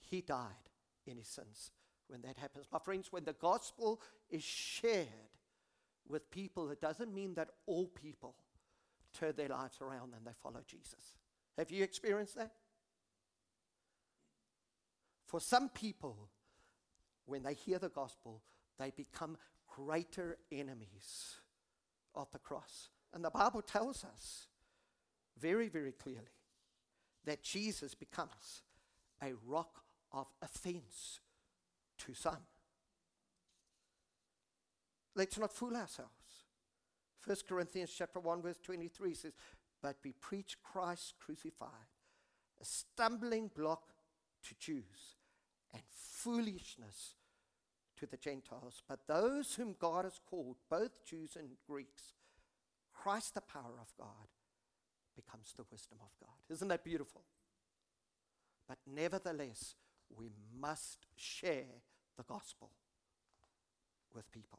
He 0.00 0.22
died 0.22 0.70
in 1.06 1.18
his 1.18 1.28
sins 1.28 1.70
when 2.08 2.22
that 2.22 2.38
happens. 2.38 2.66
My 2.72 2.78
friends, 2.78 3.08
when 3.10 3.24
the 3.24 3.34
gospel 3.34 4.00
is 4.30 4.42
shared 4.42 5.06
with 6.08 6.30
people, 6.30 6.70
it 6.70 6.80
doesn't 6.80 7.12
mean 7.12 7.34
that 7.34 7.50
all 7.66 7.88
people 7.88 8.36
turn 9.12 9.34
their 9.36 9.48
lives 9.48 9.82
around 9.82 10.14
and 10.16 10.26
they 10.26 10.32
follow 10.42 10.60
Jesus. 10.66 11.14
Have 11.58 11.70
you 11.70 11.84
experienced 11.84 12.36
that? 12.36 12.52
For 15.26 15.40
some 15.40 15.68
people, 15.68 16.30
when 17.26 17.42
they 17.42 17.54
hear 17.54 17.78
the 17.78 17.90
gospel, 17.90 18.42
they 18.78 18.90
become 18.96 19.36
greater 19.66 20.38
enemies 20.50 21.36
of 22.14 22.30
the 22.32 22.38
cross. 22.38 22.88
And 23.12 23.22
the 23.22 23.30
Bible 23.30 23.60
tells 23.60 24.04
us 24.04 24.48
very, 25.38 25.68
very 25.68 25.92
clearly 25.92 26.38
that 27.24 27.42
Jesus 27.42 27.94
becomes 27.94 28.62
a 29.22 29.32
rock 29.46 29.82
of 30.12 30.26
offense 30.42 31.20
to 31.98 32.14
some. 32.14 32.44
Let's 35.14 35.38
not 35.38 35.52
fool 35.52 35.76
ourselves. 35.76 36.10
1 37.24 37.36
Corinthians 37.48 37.92
chapter 37.96 38.18
1 38.18 38.42
verse 38.42 38.58
23 38.58 39.14
says, 39.14 39.32
"But 39.80 39.98
we 40.02 40.12
preach 40.12 40.60
Christ 40.62 41.14
crucified, 41.18 41.88
a 42.60 42.64
stumbling 42.64 43.48
block 43.48 43.94
to 44.42 44.54
Jews 44.56 45.16
and 45.72 45.82
foolishness 45.88 47.16
to 47.96 48.06
the 48.06 48.16
Gentiles. 48.16 48.82
But 48.88 49.06
those 49.06 49.54
whom 49.54 49.76
God 49.78 50.04
has 50.04 50.18
called, 50.18 50.56
both 50.68 51.04
Jews 51.04 51.36
and 51.36 51.56
Greeks, 51.66 52.14
Christ 52.92 53.34
the 53.34 53.40
power 53.40 53.78
of 53.80 53.94
God 53.96 54.28
becomes 55.14 55.52
the 55.56 55.64
wisdom 55.70 55.98
of 56.02 56.10
God. 56.20 56.36
Isn't 56.50 56.68
that 56.68 56.84
beautiful? 56.84 57.22
But 58.68 58.78
nevertheless, 58.86 59.74
we 60.16 60.30
must 60.58 61.06
share 61.16 61.82
the 62.16 62.22
gospel 62.24 62.70
with 64.14 64.30
people. 64.30 64.58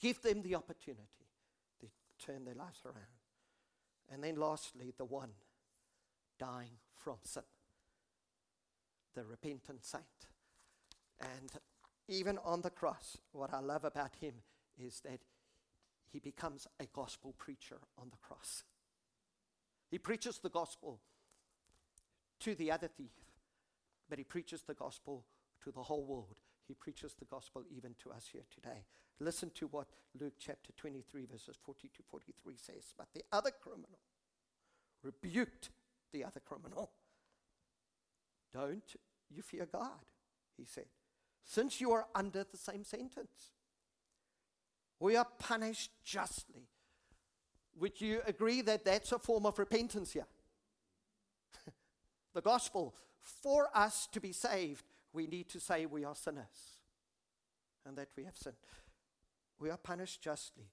Give 0.00 0.20
them 0.22 0.42
the 0.42 0.54
opportunity 0.54 1.26
to 1.80 1.86
turn 2.24 2.44
their 2.44 2.54
lives 2.54 2.82
around. 2.84 2.96
And 4.10 4.22
then, 4.22 4.36
lastly, 4.36 4.92
the 4.96 5.04
one 5.04 5.30
dying 6.38 6.78
from 6.94 7.16
sin, 7.24 7.42
the 9.14 9.24
repentant 9.24 9.84
saint. 9.84 10.04
And 11.20 11.50
even 12.06 12.38
on 12.44 12.62
the 12.62 12.70
cross, 12.70 13.18
what 13.32 13.52
I 13.52 13.60
love 13.60 13.84
about 13.84 14.14
him 14.20 14.34
is 14.78 15.00
that 15.00 15.20
he 16.10 16.20
becomes 16.20 16.66
a 16.80 16.86
gospel 16.86 17.34
preacher 17.36 17.78
on 18.00 18.08
the 18.10 18.16
cross. 18.16 18.64
He 19.90 19.98
preaches 19.98 20.38
the 20.38 20.48
gospel 20.48 21.00
to 22.40 22.54
the 22.54 22.70
other 22.70 22.88
thief, 22.88 23.12
but 24.08 24.18
he 24.18 24.24
preaches 24.24 24.62
the 24.62 24.74
gospel 24.74 25.24
to 25.64 25.72
the 25.72 25.82
whole 25.82 26.04
world. 26.04 26.36
He 26.66 26.74
preaches 26.74 27.14
the 27.14 27.24
gospel 27.24 27.64
even 27.74 27.94
to 28.02 28.10
us 28.10 28.28
here 28.30 28.44
today. 28.54 28.84
Listen 29.20 29.50
to 29.54 29.66
what 29.68 29.88
Luke 30.20 30.34
chapter 30.38 30.72
23, 30.76 31.24
verses 31.24 31.56
40 31.64 31.88
to 31.88 32.02
43 32.10 32.54
says. 32.56 32.94
But 32.96 33.08
the 33.14 33.22
other 33.32 33.50
criminal 33.50 33.98
rebuked 35.02 35.70
the 36.12 36.24
other 36.24 36.40
criminal. 36.40 36.90
Don't 38.52 38.96
you 39.30 39.42
fear 39.42 39.66
God, 39.70 40.04
he 40.56 40.64
said, 40.64 40.86
since 41.44 41.80
you 41.80 41.92
are 41.92 42.06
under 42.14 42.44
the 42.44 42.56
same 42.56 42.84
sentence. 42.84 43.52
We 45.00 45.16
are 45.16 45.26
punished 45.38 45.92
justly 46.04 46.68
would 47.80 48.00
you 48.00 48.20
agree 48.26 48.60
that 48.62 48.84
that's 48.84 49.12
a 49.12 49.18
form 49.18 49.46
of 49.46 49.58
repentance 49.58 50.12
here? 50.12 50.26
the 52.34 52.40
gospel, 52.40 52.94
for 53.20 53.68
us 53.74 54.08
to 54.12 54.20
be 54.20 54.32
saved, 54.32 54.84
we 55.12 55.26
need 55.26 55.48
to 55.50 55.60
say 55.60 55.86
we 55.86 56.04
are 56.04 56.14
sinners 56.14 56.78
and 57.86 57.96
that 57.96 58.08
we 58.16 58.24
have 58.24 58.36
sinned. 58.36 58.56
We 59.58 59.70
are 59.70 59.76
punished 59.76 60.22
justly, 60.22 60.70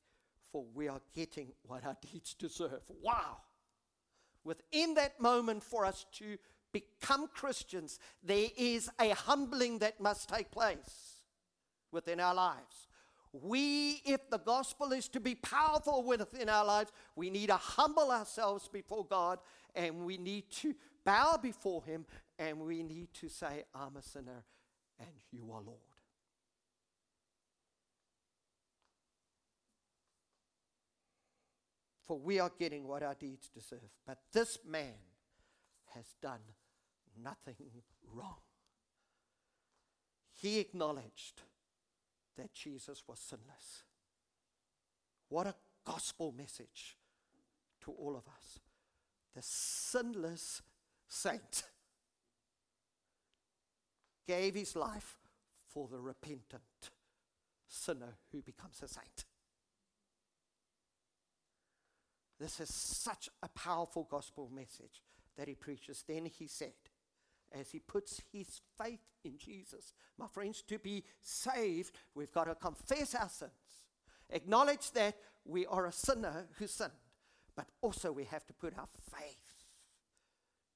for 0.51 0.65
we 0.73 0.87
are 0.87 1.01
getting 1.13 1.53
what 1.63 1.85
our 1.85 1.97
deeds 2.11 2.33
deserve. 2.33 2.81
Wow! 3.01 3.37
Within 4.43 4.93
that 4.95 5.19
moment, 5.19 5.63
for 5.63 5.85
us 5.85 6.05
to 6.13 6.37
become 6.71 7.27
Christians, 7.33 7.99
there 8.21 8.49
is 8.57 8.89
a 8.99 9.09
humbling 9.09 9.79
that 9.79 9.99
must 9.99 10.29
take 10.29 10.51
place 10.51 11.21
within 11.91 12.19
our 12.19 12.35
lives 12.35 12.87
we, 13.41 14.01
if 14.05 14.29
the 14.29 14.39
gospel 14.39 14.91
is 14.91 15.07
to 15.09 15.19
be 15.19 15.35
powerful 15.35 16.03
within 16.03 16.49
our 16.49 16.65
lives, 16.65 16.91
we 17.15 17.29
need 17.29 17.47
to 17.47 17.55
humble 17.55 18.11
ourselves 18.11 18.67
before 18.67 19.05
God 19.05 19.39
and 19.73 20.05
we 20.05 20.17
need 20.17 20.49
to 20.51 20.75
bow 21.05 21.37
before 21.41 21.83
Him 21.83 22.05
and 22.39 22.59
we 22.59 22.83
need 22.83 23.13
to 23.15 23.29
say, 23.29 23.63
I'm 23.73 23.95
a 23.97 24.01
sinner 24.01 24.43
and 24.99 25.09
you 25.31 25.51
are 25.51 25.61
Lord. 25.61 25.79
For 32.07 32.19
we 32.19 32.39
are 32.39 32.51
getting 32.59 32.87
what 32.87 33.01
our 33.01 33.15
deeds 33.15 33.49
deserve. 33.49 33.79
But 34.05 34.19
this 34.31 34.59
man 34.67 34.93
has 35.95 36.05
done 36.21 36.41
nothing 37.23 37.55
wrong. 38.13 38.35
He 40.33 40.59
acknowledged 40.59 41.41
that 42.37 42.53
Jesus 42.53 43.03
was 43.07 43.19
sinless. 43.19 43.83
What 45.29 45.47
a 45.47 45.55
gospel 45.85 46.33
message 46.35 46.97
to 47.81 47.91
all 47.91 48.15
of 48.15 48.27
us. 48.27 48.59
The 49.35 49.41
sinless 49.41 50.61
saint 51.07 51.63
gave 54.27 54.55
his 54.55 54.75
life 54.75 55.17
for 55.67 55.87
the 55.87 55.99
repentant 55.99 56.91
sinner 57.67 58.17
who 58.31 58.41
becomes 58.41 58.81
a 58.81 58.87
saint. 58.87 59.25
This 62.39 62.59
is 62.59 62.73
such 62.73 63.29
a 63.41 63.49
powerful 63.49 64.07
gospel 64.09 64.49
message 64.53 65.03
that 65.37 65.47
he 65.47 65.55
preaches. 65.55 66.03
Then 66.07 66.25
he 66.25 66.47
said, 66.47 66.73
as 67.59 67.71
he 67.71 67.79
puts 67.79 68.21
his 68.31 68.61
faith 68.81 68.99
in 69.23 69.37
Jesus. 69.37 69.93
My 70.17 70.27
friends, 70.27 70.61
to 70.63 70.77
be 70.79 71.03
saved, 71.21 71.95
we've 72.13 72.31
got 72.31 72.45
to 72.45 72.55
confess 72.55 73.15
our 73.15 73.29
sins, 73.29 73.51
acknowledge 74.29 74.91
that 74.91 75.15
we 75.45 75.65
are 75.65 75.85
a 75.85 75.91
sinner 75.91 76.47
who 76.57 76.67
sinned, 76.67 76.91
but 77.55 77.67
also 77.82 78.11
we 78.11 78.25
have 78.25 78.45
to 78.47 78.53
put 78.53 78.77
our 78.77 78.88
faith 79.11 79.65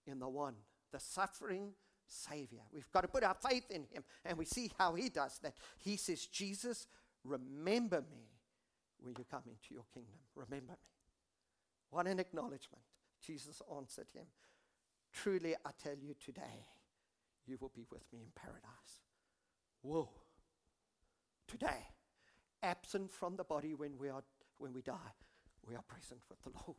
in 0.07 0.19
the 0.19 0.29
one, 0.29 0.55
the 0.91 0.99
suffering 0.99 1.73
Savior. 2.07 2.61
We've 2.73 2.91
got 2.91 3.01
to 3.01 3.07
put 3.07 3.23
our 3.23 3.35
faith 3.47 3.69
in 3.69 3.83
him, 3.91 4.03
and 4.25 4.37
we 4.37 4.45
see 4.45 4.71
how 4.77 4.95
he 4.95 5.09
does 5.09 5.39
that. 5.43 5.53
He 5.77 5.97
says, 5.97 6.25
Jesus, 6.25 6.87
remember 7.23 8.01
me 8.01 8.29
when 8.99 9.15
you 9.17 9.25
come 9.29 9.43
into 9.45 9.73
your 9.73 9.85
kingdom. 9.93 10.19
Remember 10.35 10.73
me. 10.73 10.77
What 11.91 12.07
an 12.07 12.19
acknowledgement. 12.19 12.83
Jesus 13.21 13.61
answered 13.75 14.07
him, 14.13 14.25
Truly, 15.13 15.55
I 15.65 15.71
tell 15.81 15.95
you 16.01 16.15
today, 16.23 16.65
you 17.45 17.57
will 17.59 17.71
be 17.73 17.85
with 17.91 18.03
me 18.13 18.19
in 18.19 18.31
paradise. 18.35 19.01
Whoa. 19.81 20.09
Today, 21.47 21.87
absent 22.61 23.11
from 23.11 23.35
the 23.35 23.43
body 23.43 23.73
when 23.73 23.97
we, 23.97 24.09
are, 24.09 24.23
when 24.57 24.73
we 24.73 24.81
die, 24.81 25.13
we 25.67 25.75
are 25.75 25.83
present 25.87 26.21
with 26.29 26.41
the 26.43 26.51
Lord. 26.65 26.77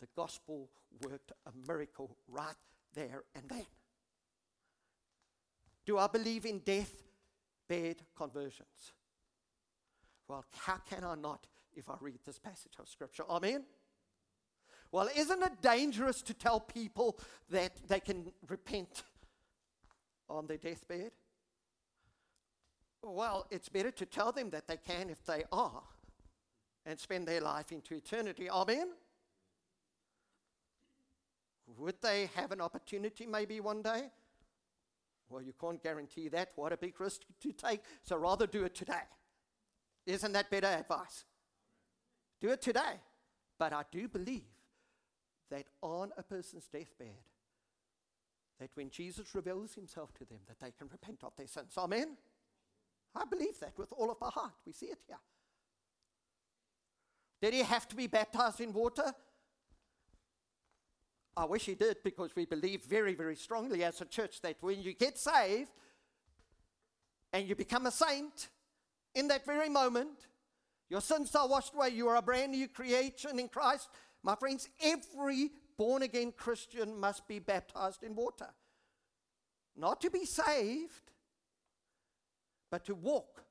The 0.00 0.08
gospel 0.16 0.70
worked 1.02 1.32
a 1.46 1.50
miracle 1.68 2.16
right 2.28 2.56
there 2.94 3.24
and 3.34 3.44
then. 3.48 3.66
Do 5.84 5.98
I 5.98 6.06
believe 6.06 6.46
in 6.46 6.60
death 6.60 7.02
bed 7.68 7.96
conversions? 8.16 8.92
Well, 10.28 10.44
how 10.56 10.78
can 10.88 11.04
I 11.04 11.14
not 11.14 11.46
if 11.74 11.88
I 11.88 11.94
read 12.00 12.20
this 12.24 12.38
passage 12.38 12.72
of 12.78 12.88
Scripture? 12.88 13.24
Amen? 13.28 13.64
Well, 14.92 15.08
isn't 15.16 15.42
it 15.42 15.62
dangerous 15.62 16.20
to 16.22 16.34
tell 16.34 16.60
people 16.60 17.18
that 17.48 17.72
they 17.88 17.98
can 17.98 18.30
repent 18.46 19.02
on 20.28 20.46
their 20.46 20.58
deathbed? 20.58 21.12
Well, 23.02 23.46
it's 23.50 23.70
better 23.70 23.90
to 23.90 24.06
tell 24.06 24.32
them 24.32 24.50
that 24.50 24.68
they 24.68 24.76
can 24.76 25.08
if 25.08 25.24
they 25.24 25.44
are 25.50 25.82
and 26.84 27.00
spend 27.00 27.26
their 27.26 27.40
life 27.40 27.72
into 27.72 27.94
eternity. 27.94 28.50
Amen? 28.50 28.88
Would 31.78 32.02
they 32.02 32.28
have 32.34 32.52
an 32.52 32.60
opportunity 32.60 33.24
maybe 33.24 33.60
one 33.60 33.80
day? 33.80 34.10
Well, 35.30 35.42
you 35.42 35.54
can't 35.58 35.82
guarantee 35.82 36.28
that. 36.28 36.50
What 36.56 36.72
a 36.72 36.76
big 36.76 37.00
risk 37.00 37.22
to 37.40 37.52
take. 37.52 37.80
So 38.02 38.16
rather 38.16 38.46
do 38.46 38.64
it 38.64 38.74
today. 38.74 39.06
Isn't 40.04 40.32
that 40.32 40.50
better 40.50 40.66
advice? 40.66 41.24
Do 42.42 42.50
it 42.50 42.60
today. 42.60 43.00
But 43.58 43.72
I 43.72 43.84
do 43.90 44.06
believe 44.06 44.51
that 45.52 45.66
on 45.82 46.10
a 46.16 46.22
person's 46.22 46.66
deathbed, 46.66 47.20
that 48.58 48.70
when 48.74 48.88
Jesus 48.88 49.34
reveals 49.34 49.74
himself 49.74 50.12
to 50.14 50.24
them, 50.24 50.38
that 50.48 50.58
they 50.60 50.72
can 50.76 50.88
repent 50.90 51.18
of 51.22 51.36
their 51.36 51.46
sins. 51.46 51.74
Amen? 51.76 52.16
I 53.14 53.24
believe 53.26 53.60
that 53.60 53.76
with 53.76 53.92
all 53.92 54.10
of 54.10 54.16
my 54.18 54.30
heart. 54.30 54.54
We 54.66 54.72
see 54.72 54.86
it 54.86 54.98
here. 55.06 55.18
Did 57.42 57.52
he 57.52 57.62
have 57.62 57.86
to 57.88 57.96
be 57.96 58.06
baptized 58.06 58.60
in 58.60 58.72
water? 58.72 59.12
I 61.36 61.44
wish 61.44 61.66
he 61.66 61.74
did 61.74 61.98
because 62.02 62.34
we 62.34 62.46
believe 62.46 62.84
very, 62.84 63.14
very 63.14 63.36
strongly 63.36 63.84
as 63.84 64.00
a 64.00 64.06
church 64.06 64.40
that 64.40 64.56
when 64.60 64.80
you 64.80 64.94
get 64.94 65.18
saved 65.18 65.72
and 67.32 67.46
you 67.46 67.54
become 67.54 67.84
a 67.86 67.90
saint, 67.90 68.48
in 69.14 69.28
that 69.28 69.44
very 69.44 69.68
moment, 69.68 70.28
your 70.88 71.02
sins 71.02 71.34
are 71.34 71.48
washed 71.48 71.74
away. 71.74 71.90
You 71.90 72.08
are 72.08 72.16
a 72.16 72.22
brand 72.22 72.52
new 72.52 72.68
creation 72.68 73.38
in 73.38 73.48
Christ. 73.48 73.88
My 74.22 74.36
friends, 74.36 74.68
every 74.82 75.50
born 75.76 76.02
again 76.02 76.32
Christian 76.36 76.98
must 76.98 77.26
be 77.26 77.38
baptized 77.38 78.02
in 78.02 78.14
water. 78.14 78.48
Not 79.76 80.00
to 80.02 80.10
be 80.10 80.24
saved, 80.24 81.10
but 82.70 82.84
to 82.86 82.94
walk 82.94 83.44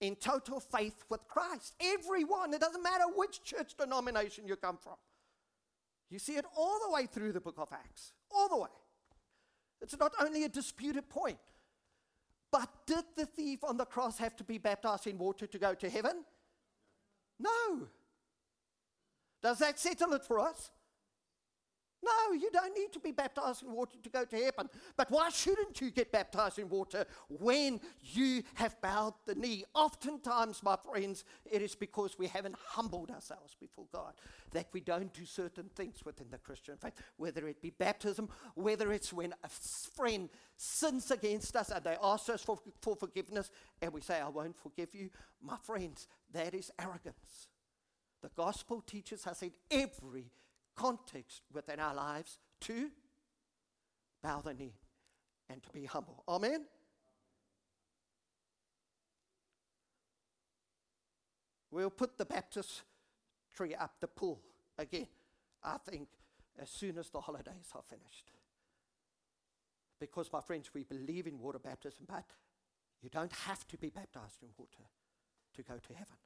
in 0.00 0.16
total 0.16 0.60
faith 0.60 1.04
with 1.08 1.26
Christ. 1.28 1.74
Everyone, 1.80 2.54
it 2.54 2.60
doesn't 2.60 2.82
matter 2.82 3.04
which 3.14 3.42
church 3.42 3.74
denomination 3.76 4.46
you 4.46 4.56
come 4.56 4.76
from. 4.76 4.96
You 6.10 6.18
see 6.18 6.36
it 6.36 6.44
all 6.56 6.78
the 6.86 6.92
way 6.92 7.06
through 7.06 7.32
the 7.32 7.40
book 7.40 7.56
of 7.58 7.68
Acts, 7.72 8.12
all 8.34 8.48
the 8.48 8.56
way. 8.56 8.68
It's 9.80 9.98
not 9.98 10.12
only 10.20 10.44
a 10.44 10.48
disputed 10.48 11.08
point. 11.08 11.38
But 12.50 12.68
did 12.86 13.04
the 13.16 13.26
thief 13.26 13.62
on 13.62 13.76
the 13.76 13.84
cross 13.84 14.18
have 14.18 14.34
to 14.36 14.44
be 14.44 14.56
baptized 14.58 15.06
in 15.06 15.18
water 15.18 15.46
to 15.46 15.58
go 15.58 15.74
to 15.74 15.90
heaven? 15.90 16.24
No. 17.38 17.88
Does 19.42 19.58
that 19.58 19.78
settle 19.78 20.12
it 20.14 20.24
for 20.24 20.40
us? 20.40 20.70
No, 22.02 22.32
you 22.32 22.48
don't 22.52 22.76
need 22.76 22.92
to 22.92 23.00
be 23.00 23.10
baptized 23.10 23.64
in 23.64 23.72
water 23.72 23.96
to 24.00 24.08
go 24.08 24.24
to 24.24 24.36
heaven. 24.36 24.68
But 24.96 25.10
why 25.10 25.30
shouldn't 25.30 25.80
you 25.80 25.90
get 25.90 26.12
baptized 26.12 26.58
in 26.58 26.68
water 26.68 27.04
when 27.28 27.80
you 28.00 28.42
have 28.54 28.80
bowed 28.80 29.14
the 29.26 29.34
knee? 29.34 29.64
Oftentimes, 29.74 30.62
my 30.62 30.76
friends, 30.76 31.24
it 31.44 31.60
is 31.60 31.74
because 31.74 32.16
we 32.16 32.28
haven't 32.28 32.54
humbled 32.56 33.10
ourselves 33.10 33.56
before 33.58 33.86
God 33.92 34.14
that 34.52 34.68
we 34.72 34.80
don't 34.80 35.12
do 35.12 35.24
certain 35.24 35.70
things 35.74 36.04
within 36.04 36.28
the 36.30 36.38
Christian 36.38 36.76
faith, 36.76 36.94
whether 37.16 37.48
it 37.48 37.60
be 37.60 37.70
baptism, 37.70 38.28
whether 38.54 38.92
it's 38.92 39.12
when 39.12 39.34
a 39.42 39.48
friend 39.48 40.28
sins 40.56 41.10
against 41.10 41.56
us 41.56 41.70
and 41.70 41.84
they 41.84 41.96
ask 42.02 42.30
us 42.30 42.44
for, 42.44 42.58
for 42.80 42.94
forgiveness 42.94 43.50
and 43.82 43.92
we 43.92 44.00
say, 44.00 44.20
I 44.20 44.28
won't 44.28 44.56
forgive 44.56 44.94
you. 44.94 45.10
My 45.42 45.56
friends, 45.56 46.06
that 46.32 46.54
is 46.54 46.70
arrogance. 46.80 47.48
The 48.22 48.30
gospel 48.36 48.80
teaches 48.80 49.26
us 49.26 49.42
in 49.42 49.52
every 49.70 50.32
context 50.74 51.42
within 51.52 51.80
our 51.80 51.94
lives 51.94 52.38
to 52.62 52.90
bow 54.22 54.40
the 54.40 54.54
knee 54.54 54.74
and 55.48 55.62
to 55.62 55.70
be 55.70 55.84
humble. 55.84 56.24
Amen? 56.28 56.64
We'll 61.70 61.90
put 61.90 62.16
the 62.16 62.24
Baptist 62.24 62.82
tree 63.54 63.74
up 63.74 63.94
the 64.00 64.08
pool 64.08 64.40
again, 64.78 65.08
I 65.62 65.76
think, 65.78 66.08
as 66.60 66.70
soon 66.70 66.98
as 66.98 67.10
the 67.10 67.20
holidays 67.20 67.70
are 67.74 67.82
finished. 67.82 68.32
Because, 70.00 70.32
my 70.32 70.40
friends, 70.40 70.70
we 70.72 70.84
believe 70.84 71.26
in 71.26 71.38
water 71.38 71.58
baptism, 71.58 72.04
but 72.08 72.24
you 73.02 73.10
don't 73.10 73.32
have 73.32 73.66
to 73.68 73.76
be 73.76 73.90
baptized 73.90 74.42
in 74.42 74.48
water 74.56 74.88
to 75.54 75.62
go 75.62 75.74
to 75.74 75.92
heaven. 75.92 76.16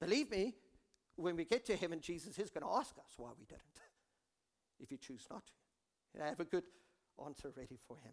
Believe 0.00 0.30
me, 0.30 0.54
when 1.16 1.36
we 1.36 1.44
get 1.44 1.64
to 1.66 1.76
heaven, 1.76 2.00
Jesus 2.00 2.38
is 2.38 2.50
going 2.50 2.64
to 2.64 2.76
ask 2.76 2.96
us 2.98 3.14
why 3.16 3.30
we 3.38 3.44
didn't, 3.46 3.62
if 4.80 4.90
you 4.90 4.98
choose 4.98 5.26
not 5.30 5.46
to. 5.46 5.52
And 6.14 6.22
I 6.24 6.28
have 6.28 6.40
a 6.40 6.44
good 6.44 6.64
answer 7.24 7.52
ready 7.56 7.78
for 7.86 7.96
him. 7.96 8.12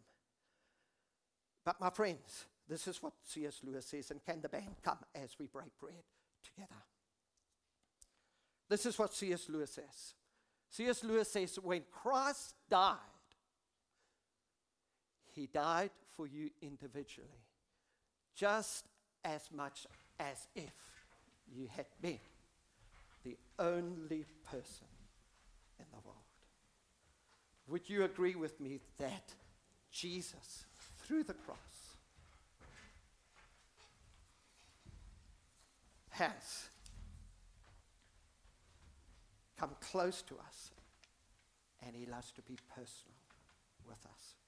But, 1.64 1.80
my 1.80 1.90
friends, 1.90 2.46
this 2.68 2.88
is 2.88 3.02
what 3.02 3.14
C.S. 3.24 3.62
Lewis 3.64 3.86
says, 3.86 4.12
and 4.12 4.24
can 4.24 4.42
the 4.42 4.50
band 4.50 4.76
come 4.84 5.00
as 5.16 5.38
we 5.40 5.46
break 5.48 5.78
bread 5.80 6.04
together? 6.44 6.82
This 8.70 8.86
is 8.86 8.98
what 8.98 9.14
C.S. 9.14 9.50
Lewis 9.50 9.72
says. 9.72 10.16
C.S. 10.70 11.04
Lewis 11.04 11.30
says, 11.30 11.60
when 11.62 11.84
Christ 11.92 12.56
died, 12.70 12.98
he 15.34 15.48
died 15.48 15.92
for 16.16 16.28
you 16.28 16.50
individually, 16.62 17.46
just 18.36 18.86
as 19.24 19.50
much 19.54 19.86
as 20.20 20.48
if 20.56 20.74
you 21.54 21.68
had 21.76 21.88
been 22.02 22.20
the 23.24 23.38
only 23.60 24.26
person 24.50 24.88
in 25.80 25.86
the 25.92 26.00
world. 26.06 26.18
Would 27.68 27.90
you 27.90 28.04
agree 28.04 28.36
with 28.36 28.60
me 28.60 28.80
that 28.98 29.34
Jesus, 29.92 30.66
through 31.00 31.24
the 31.24 31.34
cross, 31.34 31.58
has 36.10 36.70
come 39.58 39.72
close 39.80 40.22
to 40.24 40.36
us 40.36 40.72
and 41.86 41.96
he 41.96 42.06
loves 42.06 42.32
to 42.32 42.42
be 42.42 42.58
personal 42.76 43.16
with 43.88 44.06
us? 44.06 44.41